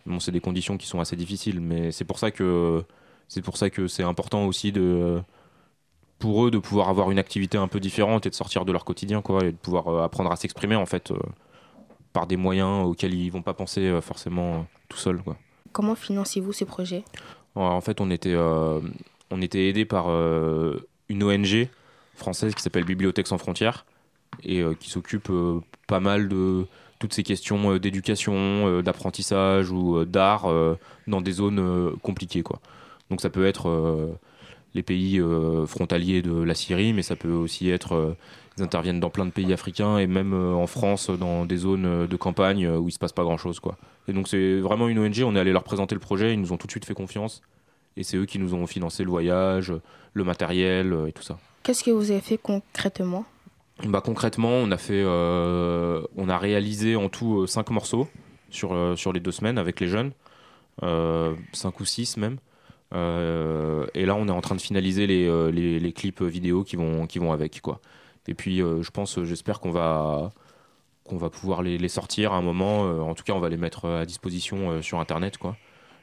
[0.07, 2.85] Bon, c'est des conditions qui sont assez difficiles, mais c'est pour ça que
[3.29, 5.22] c'est pour ça que c'est important aussi de
[6.18, 8.85] pour eux de pouvoir avoir une activité un peu différente et de sortir de leur
[8.85, 11.18] quotidien quoi et de pouvoir euh, apprendre à s'exprimer en fait euh,
[12.12, 15.37] par des moyens auxquels ils vont pas penser euh, forcément tout seuls quoi.
[15.72, 17.05] Comment financez-vous ces projets?
[17.57, 18.81] En en fait, on était, euh,
[19.31, 21.68] on était aidé par euh, une ONG
[22.14, 23.85] française qui s'appelle Bibliothèque sans frontières
[24.43, 26.66] et euh, qui s'occupe euh, pas mal de
[26.99, 30.47] toutes ces questions euh, d'éducation, d'apprentissage ou d'art
[31.07, 32.43] dans des zones compliquées.
[32.43, 32.61] Quoi.
[33.11, 34.16] Donc ça peut être
[34.74, 35.20] les pays
[35.66, 38.16] frontaliers de la Syrie, mais ça peut aussi être...
[38.57, 42.16] ils interviennent dans plein de pays africains et même en France dans des zones de
[42.16, 43.76] campagne où il se passe pas grand chose quoi.
[44.09, 46.53] Et donc c'est vraiment une ONG, on est allé leur présenter le projet, ils nous
[46.53, 47.43] ont tout de suite fait confiance
[47.97, 49.72] et c'est eux qui nous ont financé le voyage,
[50.14, 51.39] le matériel et tout ça.
[51.62, 53.24] Qu'est-ce que vous avez fait concrètement?
[53.83, 58.09] Bah, concrètement, on a fait, euh, on a réalisé en tout euh, cinq morceaux
[58.51, 60.12] sur, euh, sur les deux semaines avec les jeunes,
[60.85, 62.39] euh, cinq ou six même.
[62.95, 66.77] Euh, et là, on est en train de finaliser les, euh, les, clips vidéo qui
[66.77, 67.81] vont, qui vont avec, quoi.
[68.29, 70.31] Et puis, euh, je pense, j'espère qu'on va,
[71.05, 72.87] qu'on va pouvoir les, les sortir à un moment.
[72.87, 75.57] Euh, en tout cas, on va les mettre à disposition euh, sur Internet, quoi.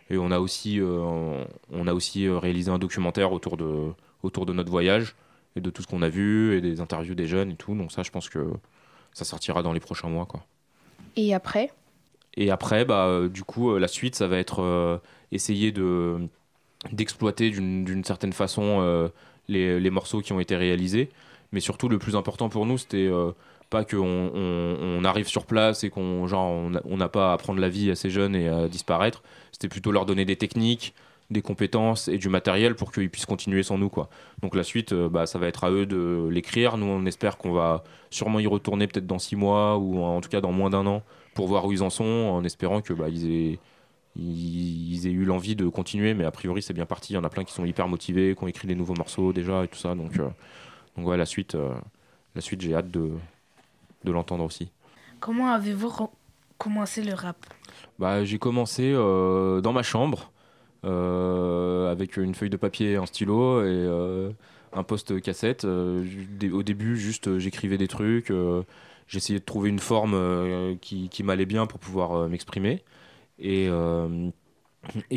[0.09, 3.91] Et on a aussi, euh, on a aussi euh, réalisé un documentaire autour de,
[4.23, 5.15] autour de notre voyage
[5.55, 7.75] et de tout ce qu'on a vu et des interviews des jeunes et tout.
[7.75, 8.53] Donc ça, je pense que
[9.13, 10.45] ça sortira dans les prochains mois, quoi.
[11.15, 11.71] Et après?
[12.35, 14.97] Et après, bah, euh, du coup, euh, la suite, ça va être euh,
[15.31, 16.19] essayer de
[16.91, 19.09] d'exploiter d'une d'une certaine façon
[19.47, 21.09] les, les morceaux qui ont été réalisés.
[21.51, 23.07] Mais surtout, le plus important pour nous, c'était
[23.69, 23.99] pas qu'on
[24.33, 27.91] on, on arrive sur place et qu'on genre on n'a pas à prendre la vie
[27.91, 29.21] à ces jeunes et à disparaître.
[29.51, 30.95] C'était plutôt leur donner des techniques,
[31.31, 34.09] des compétences et du matériel pour qu'ils puissent continuer sans nous quoi.
[34.41, 36.77] Donc la suite, euh, bah, ça va être à eux de l'écrire.
[36.77, 40.29] Nous, on espère qu'on va sûrement y retourner peut-être dans six mois ou en tout
[40.29, 41.03] cas dans moins d'un an
[41.33, 43.59] pour voir où ils en sont, en espérant que bah, ils aient
[44.17, 46.13] ils, aient eu l'envie de continuer.
[46.13, 47.13] Mais a priori, c'est bien parti.
[47.13, 49.33] Il y en a plein qui sont hyper motivés, qui ont écrit des nouveaux morceaux
[49.33, 49.95] déjà et tout ça.
[49.95, 50.29] Donc euh,
[50.97, 51.73] donc ouais, la suite, euh,
[52.35, 53.11] la suite, j'ai hâte de
[54.03, 54.71] de l'entendre aussi.
[55.19, 56.09] Comment avez-vous
[56.57, 57.37] commencé le rap?
[57.99, 60.31] Bah, j'ai commencé euh, dans ma chambre
[60.83, 64.31] avec une feuille de papier, un stylo et euh,
[64.73, 65.65] un poste cassette.
[65.65, 66.03] Euh,
[66.51, 68.31] au début, juste euh, j'écrivais des trucs.
[68.31, 68.63] euh,
[69.07, 72.83] J'essayais de trouver une forme euh, qui, m'allait bien pour pouvoir euh, m'exprimer.
[73.39, 74.29] Et, euh,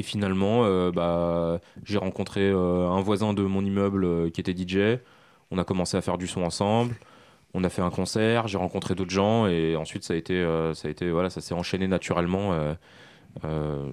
[0.02, 5.00] finalement, euh, bah, j'ai rencontré euh, un voisin de mon immeuble euh, qui était DJ.
[5.50, 6.96] On a commencé à faire du son ensemble.
[7.54, 10.74] On a fait un concert, j'ai rencontré d'autres gens et ensuite ça a été, euh,
[10.74, 12.74] ça a été voilà, ça s'est enchaîné naturellement euh,
[13.44, 13.90] euh,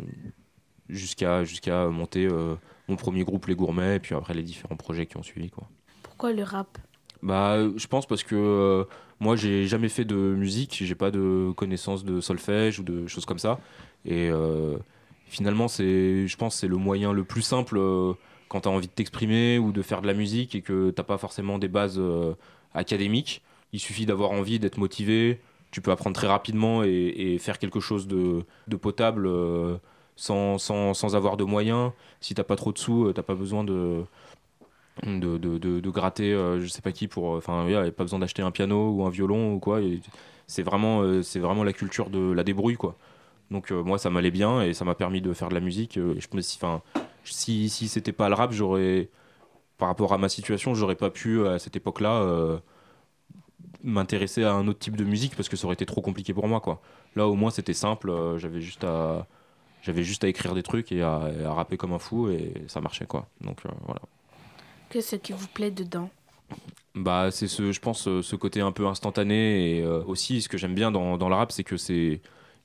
[0.92, 2.56] jusqu'à jusqu'à monter euh,
[2.88, 5.68] mon premier groupe Les Gourmets et puis après les différents projets qui ont suivi quoi.
[6.04, 6.78] Pourquoi le rap?
[7.22, 8.84] Bah, je pense parce que euh,
[9.20, 13.26] moi, j'ai jamais fait de musique, j'ai pas de connaissances de solfège ou de choses
[13.26, 13.60] comme ça.
[14.06, 14.78] Et euh,
[15.26, 18.14] finalement, c'est, je pense, que c'est le moyen le plus simple euh,
[18.50, 21.04] quand tu as envie de t'exprimer ou de faire de la musique et que t'as
[21.04, 22.02] pas forcément des bases
[22.74, 23.42] académiques.
[23.72, 25.40] Il suffit d'avoir envie, d'être motivé.
[25.70, 29.30] Tu peux apprendre très rapidement et, et faire quelque chose de, de potable
[30.16, 31.92] sans, sans, sans avoir de moyens.
[32.20, 34.04] Si t'as pas trop de sous, euh, t'as pas besoin de
[35.04, 38.04] de, de, de, gratter euh, je sais pas qui pour enfin il n'y a pas
[38.04, 39.80] besoin d'acheter un piano ou un violon ou quoi.
[40.48, 42.98] C'est vraiment euh, vraiment la culture de la débrouille quoi.
[43.52, 45.98] Donc euh, moi ça m'allait bien et ça m'a permis de faire de la musique
[45.98, 46.82] euh, et je me suis enfin
[47.24, 49.10] si si c'était pas le rap j'aurais
[49.78, 52.62] par rapport à ma situation j'aurais pas pu à cette époque là
[53.84, 56.48] m'intéresser à un autre type de musique parce que ça aurait été trop compliqué pour
[56.48, 56.82] moi quoi.
[57.16, 59.28] Là au moins c'était simple euh, j'avais juste à
[59.82, 62.54] j'avais juste à écrire des trucs et à, et à rapper comme un fou et
[62.68, 64.02] ça marchait quoi donc euh, voilà
[64.90, 66.10] Qu'est-ce qui vous plaît dedans?
[66.96, 70.50] Bah, c'est ce, je pense, euh, ce côté un peu instantané et euh, aussi ce
[70.50, 72.20] que j'aime bien dans, dans le rap, c'est que c'est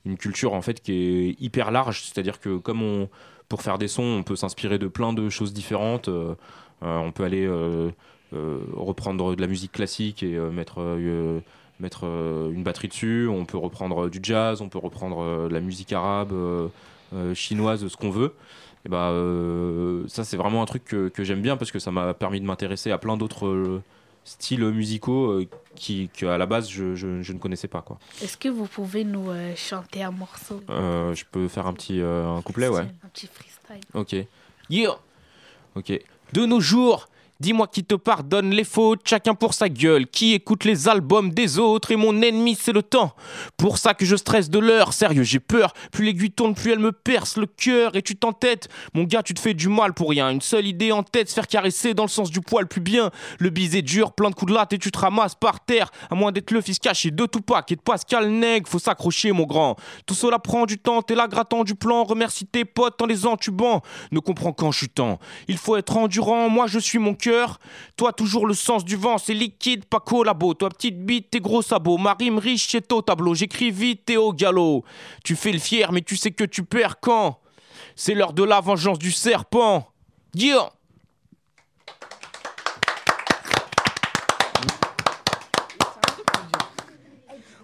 [0.05, 2.03] une culture en fait qui est hyper large.
[2.03, 3.09] C'est-à-dire que comme on,
[3.49, 6.09] pour faire des sons, on peut s'inspirer de plein de choses différentes.
[6.09, 6.35] euh,
[6.83, 7.49] on peut aller
[8.33, 10.81] reprendre de la musique classique et mettre
[11.79, 13.29] mettre une batterie dessus.
[13.29, 16.35] On peut reprendre du jazz, on peut reprendre de la musique arabe,
[17.35, 18.35] chinoise, ce qu'on veut.
[18.85, 21.91] Et bah, euh, ça, c'est vraiment un truc que, que j'aime bien parce que ça
[21.91, 23.83] m'a permis de m'intéresser à plein d'autres euh,
[24.25, 27.83] styles musicaux euh, qui, qu'à la base, je, je- je ne connaissais pas.
[27.83, 27.99] Quoi.
[28.23, 30.61] Est-ce que vous pouvez nous euh, chanter un morceau?
[30.71, 32.81] Euh, je peux faire un petit euh, un couplet, ouais.
[33.05, 33.81] Un petit freestyle.
[33.95, 34.15] Ok.
[34.71, 34.97] Yeah.
[35.75, 35.93] Ok.
[36.33, 37.09] De nos jours,
[37.41, 41.59] dis-moi qui te pardonne les fautes, chacun pour sa gueule, qui écoute les albums des
[41.59, 43.15] autres, et mon ennemi c'est le temps.
[43.57, 46.79] Pour ça que je stresse de l'heure, sérieux j'ai peur, plus l'aiguille tourne, plus elle
[46.79, 50.11] me perce le cœur, et tu t'entêtes, mon gars tu te fais du mal pour
[50.11, 52.81] rien, une seule idée en tête, se faire caresser dans le sens du poil plus
[52.81, 55.91] bien, le baiser dur, plein de coups de latte et tu te ramasses par terre,
[56.11, 59.45] à moins d'être le fils caché de Tupac et de Pascal Nègre, faut s'accrocher mon
[59.45, 59.77] grand.
[60.07, 63.27] Tout cela prend du temps, t'es là grattant du plan, remercie tes potes en les
[63.27, 63.83] entubant,
[64.13, 65.19] ne comprends suis temps.
[65.49, 67.26] Il faut être endurant, moi je suis mon cœur,
[67.97, 71.63] toi toujours le sens du vent, c'est liquide, pas collabo, toi petite bite, tes gros
[71.63, 74.85] sabots, ma rime riche, c'est au tableau, j'écris vite et au galop.
[75.25, 77.39] Tu fais le fier, mais tu sais que tu perds quand?
[77.95, 79.89] C'est l'heure de la vengeance du serpent.
[80.35, 80.71] Yeah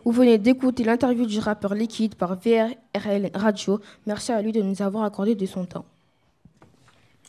[0.05, 3.81] Vous venez d'écouter l'interview du rappeur Liquide par VRL Radio.
[4.07, 5.85] Merci à lui de nous avoir accordé de son temps.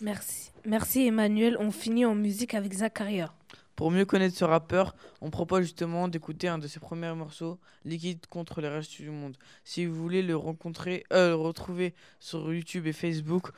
[0.01, 0.42] Merci.
[0.65, 1.57] Merci Emmanuel.
[1.59, 3.33] On finit en musique avec Zakaria.
[3.75, 8.25] Pour mieux connaître ce rappeur, on propose justement d'écouter un de ses premiers morceaux, Liquide
[8.27, 9.35] contre le reste du monde.
[9.63, 13.49] Si vous voulez le rencontrer, euh, le retrouver sur YouTube et Facebook,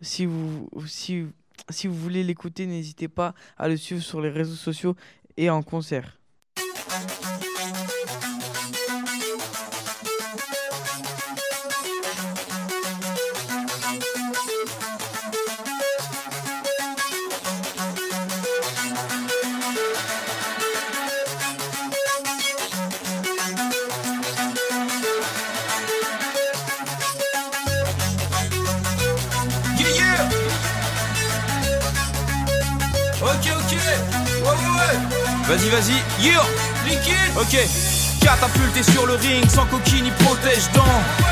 [0.00, 0.68] si vous
[1.82, 4.94] voulez l'écouter, n'hésitez pas à le suivre sur les réseaux sociaux
[5.36, 6.18] et en concert.
[35.54, 36.26] Vas-y, vas-y.
[36.26, 36.42] Yeah.
[36.84, 37.30] Liquide.
[37.38, 37.54] Ok.
[38.20, 40.82] Catapulté sur le ring sans coquille ni protège dents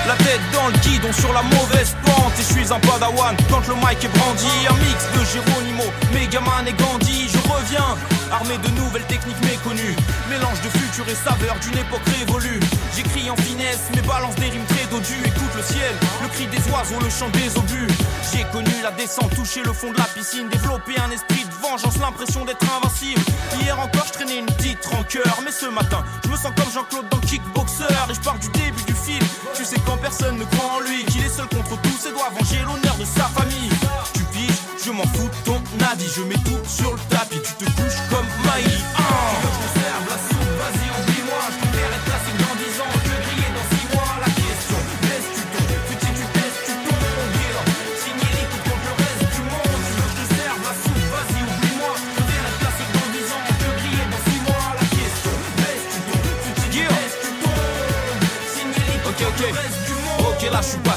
[0.06, 3.66] La tête dans le guidon sur la mauvaise pente Et je suis un padawan quand
[3.66, 7.96] le mic est brandi Un mix de Geronimo, Megaman et Gandhi Je reviens
[8.30, 9.96] armé de nouvelles techniques méconnues
[10.28, 12.60] Mélange de futur et saveur d'une époque révolue
[12.94, 15.32] J'écris en finesse mais balance des rimes très dodues
[16.22, 17.86] le cri des oiseaux, le chant des obus.
[18.32, 21.98] J'ai connu la descente, toucher le fond de la piscine Développer un esprit de vengeance,
[22.00, 23.20] l'impression d'être invincible.
[23.60, 27.08] Hier encore je traînais une petite rancœur Mais ce matin, je me sens comme Jean-Claude
[27.10, 30.78] dans Kickboxer Et je pars du début du film Tu sais quand personne ne croit
[30.78, 33.70] en lui Qu'il est seul contre tous et doit venger l'honneur de sa famille.
[34.14, 37.64] Tu piges, je m'en fous de ton avis Je mets tout sur le tapis, tu
[37.64, 38.78] te couches comme Miley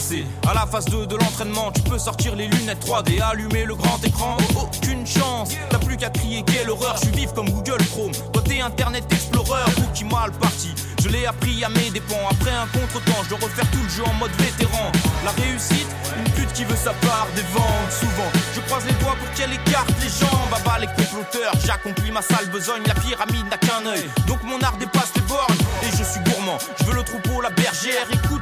[0.06, 1.72] passé à la phase 2 de l'entraînement.
[1.72, 4.38] Tu peux sortir les lunettes 3D, allumer le grand écran.
[4.56, 6.96] Oh, aucune chance, t'as plus qu'à crier quelle horreur.
[6.98, 8.12] Je suis vif comme Google Chrome.
[8.34, 10.70] Toi t'es Internet Explorer, vous qui mal parti.
[11.02, 12.28] Je l'ai appris à mes dépens.
[12.30, 14.92] Après un contretemps, je dois refaire tout le jeu en mode vétéran.
[15.24, 15.88] La réussite,
[16.18, 17.92] une pute qui veut sa part des ventes.
[17.92, 20.54] Souvent, je croise les doigts pour qu'elle écarte les jambes.
[20.54, 22.84] À bas les comploteurs, j'accomplis ma sale besogne.
[22.88, 25.58] La pyramide n'a qu'un œil, donc mon art dépasse les bornes.
[25.84, 28.08] Et je suis gourmand, je veux le troupeau, la bergère.
[28.12, 28.42] Écoute,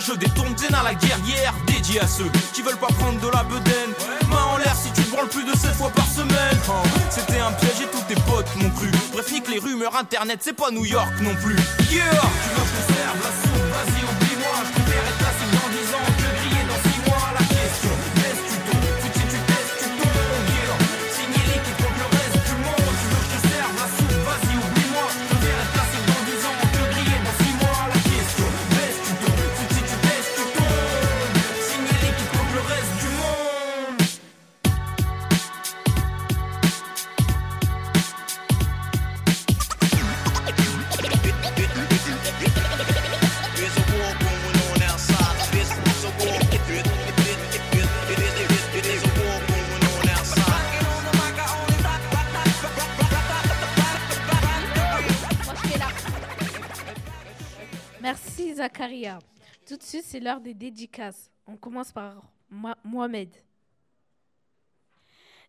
[0.00, 1.54] je détourne Zena la guerrière.
[1.66, 3.92] Dédié à ceux qui veulent pas prendre de la bedaine.
[4.28, 6.58] Main en l'air si tu te branles plus de 7 fois par semaine.
[7.10, 8.90] C'était un piège et tous tes potes m'ont cru.
[9.12, 11.56] Bref, nique les rumeurs internet, c'est pas New York non plus.
[11.88, 13.45] Tu veux
[58.86, 59.18] Zakaria.
[59.66, 61.30] Tout de suite, c'est l'heure des dédicaces.
[61.46, 63.30] On commence par Mo- Mohamed.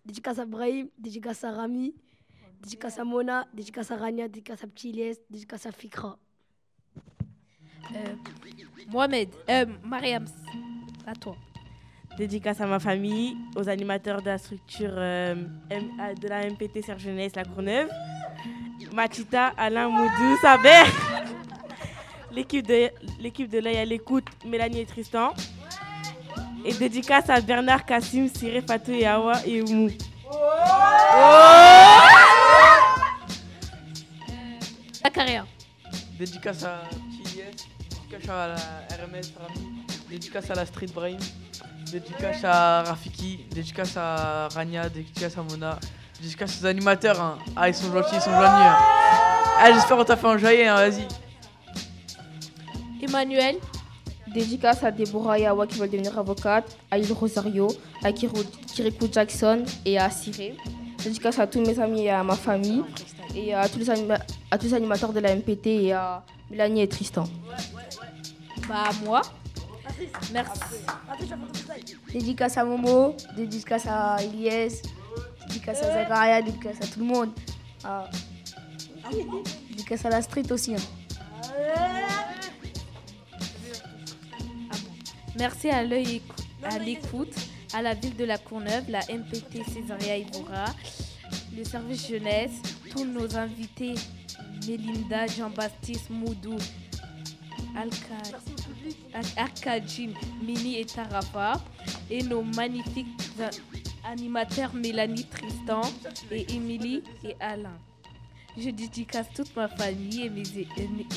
[0.05, 1.93] Dédicace à Brahim, dédicace à Rami,
[2.61, 6.17] dédicace à Mona, dédicace à Rania, dédicace à Petit Ilyes, dédicace à Fikra.
[7.93, 8.15] Euh,
[8.88, 10.25] Mohamed, euh, Mariam,
[11.05, 11.35] à toi.
[12.17, 15.35] Dédicace à ma famille, aux animateurs de la structure euh,
[15.71, 17.89] euh, de la MPT Serge Jeunesse La Courneuve,
[18.93, 20.83] Machita, Alain Moudou, Saber,
[22.38, 25.33] l'équipe de l'équipe de l'œil à l'écoute, Mélanie et Tristan.
[26.65, 29.89] Et dédicace à Bernard, Kassim, Siré, Fatou et Awa et Oumou.
[35.03, 35.45] Zakaria.
[36.19, 36.81] Dédicace à
[37.11, 37.55] Chiliès,
[37.89, 41.17] dédicace à la RMS Rami, dédicace à la Street Brain,
[41.91, 45.79] dédicace à Rafiki, dédicace à Rania, dédicace à Mona,
[46.19, 47.21] dédicace aux animateurs.
[47.21, 47.38] hein.
[47.55, 48.47] Ah, ils sont gentils, ils sont joigneux.
[48.47, 48.77] hein.
[49.59, 51.07] Ah, j'espère qu'on t'a fait enjoyer, hein, vas-y.
[53.08, 53.58] Emmanuel.
[54.34, 57.70] Dédicace à Deborah et Awa qui veulent devenir avocate, à Il Rosario,
[58.03, 58.43] à Kiro-
[58.74, 60.55] Kirikou Jackson et à Siré.
[61.01, 62.84] Dédicace à tous mes amis et à ma famille
[63.34, 64.20] et à tous les, anima-
[64.51, 67.24] à tous les animateurs de la MPT et à Mélanie et Tristan.
[68.68, 69.22] Bah moi.
[70.34, 70.60] Merci.
[72.12, 74.82] Dédicace à Momo, dédicace à Ilyes,
[75.47, 77.30] dédicace à Zakaria, dédicace à tout le monde.
[77.84, 78.10] Ah.
[79.70, 80.76] Dédicace à la street aussi.
[80.76, 80.80] hein.
[85.38, 86.21] Merci à l'œil
[86.63, 87.33] à l'écoute,
[87.73, 90.65] à la ville de la Courneuve, la MPT Césaria Ivora,
[91.55, 93.93] le service jeunesse, tous nos invités,
[94.67, 96.57] Mélinda, Jean-Baptiste, Moudou,
[99.38, 101.61] Arkadjim, Mini et Tarafa,
[102.09, 103.07] et nos magnifiques
[104.05, 105.81] Animateurs Mélanie Tristan
[106.31, 107.77] et Émilie et Alain.
[108.57, 110.43] Je dédicace toute ma famille et mes,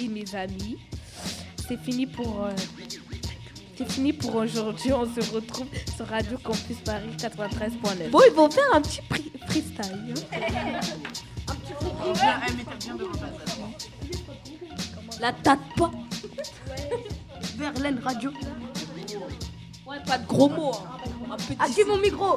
[0.02, 0.76] et mes amis.
[1.66, 2.44] C'est fini pour.
[2.44, 2.50] euh,
[3.80, 4.92] c'est fini pour aujourd'hui.
[4.92, 5.66] On se retrouve
[5.96, 8.10] sur Radio Campus Paris 93.9.
[8.10, 10.14] Bon, ils vont faire un petit pri- freestyle.
[11.48, 11.54] hein.
[15.20, 15.90] La tâte pas.
[17.56, 18.30] Verlaine Radio.
[19.86, 20.72] Ouais, pas de gros mots.
[20.74, 20.98] hein.
[21.32, 22.36] Un petit- Active mon micro.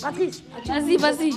[0.00, 0.42] Patrice.
[0.66, 1.32] Vas-y, vas-y.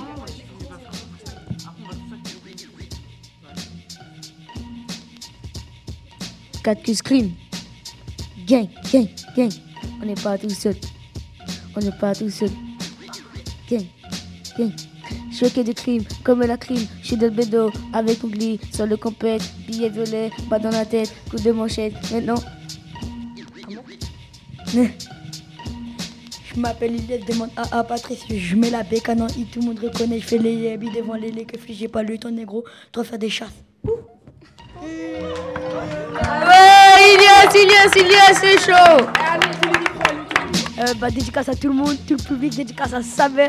[6.66, 7.30] Quatre que scream.
[8.48, 9.08] Gang, gang,
[9.38, 9.52] gang.
[10.02, 10.74] On n'est pas tout seul.
[11.76, 12.50] On n'est pas tout seul.
[13.70, 13.86] Gang,
[14.58, 14.72] gang.
[15.32, 16.88] Choqué de crime, comme la crime.
[17.04, 19.44] Je suis de bédo avec oubli sur le compète.
[19.68, 21.94] Billet violet, pas dans la tête, coup de manchette.
[22.12, 22.42] Maintenant.
[24.74, 28.24] Je m'appelle Ilias, demande à, à Patrice.
[28.28, 30.20] Je mets la bécane en i, tout le monde reconnaît.
[30.20, 31.68] Je fais les yabis devant les keufs.
[31.70, 33.54] J'ai pas le temps négro, trop faire des chasses.
[34.82, 35.20] Ouais,
[37.14, 39.06] Ilias, Ilias, Ilias, c'est chaud.
[40.80, 43.48] Euh, bah, dédicace à tout le monde, tout le public, dédicace à Saver,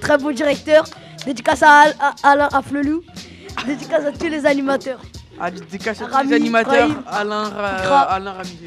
[0.00, 0.84] très beau directeur,
[1.26, 3.02] dédicace à, Al- à Alain Afflelou,
[3.66, 5.00] dédicace à tous les animateurs.
[5.40, 6.88] Ah, dédicace à tous Rami, les animateurs.
[7.06, 8.00] Alain, Ra- Ikra.
[8.02, 8.58] Alain Rami.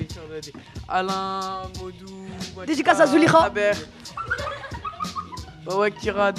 [0.89, 1.39] Alain,
[1.79, 2.25] Modou,
[2.67, 3.39] Dédicace à Zulika.
[3.43, 3.71] Saber.
[5.65, 6.31] Bawa Kira.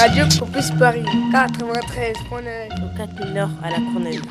[0.00, 2.40] Radio Campus Paris 93.9.
[2.82, 4.22] Au 4000 heures à la Courneuve.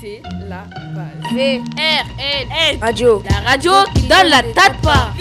[0.00, 0.64] C'est la
[0.96, 1.32] base.
[1.32, 3.22] V R L Radio.
[3.30, 5.12] La radio qui donne la tête pas.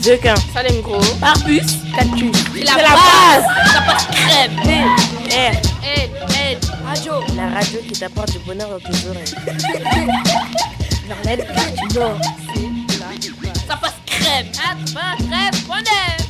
[0.00, 0.34] Zequin.
[0.54, 0.98] Salem Gros.
[1.20, 1.66] Barbus.
[1.94, 2.36] Cactus.
[2.54, 3.44] C'est la, C'est la base.
[3.70, 4.52] Ça passe crème.
[4.64, 4.70] V
[5.28, 5.52] R.
[5.94, 6.10] L
[6.50, 7.12] L Radio.
[7.36, 9.34] La radio qui t'apporte du bonheur dans tes oreilles.
[11.06, 11.46] Verlaine,
[11.76, 12.18] tu dors.
[12.54, 12.62] C'est
[12.98, 13.62] la base.
[13.68, 14.46] Ça passe crème.
[14.56, 16.27] À droite.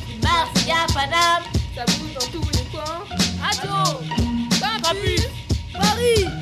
[0.69, 1.43] Y'a pas d'âme.
[1.75, 3.03] Ça bouge dans tous les coins.
[3.41, 3.99] Radio,
[4.83, 5.25] Campus,
[5.73, 6.38] Paris.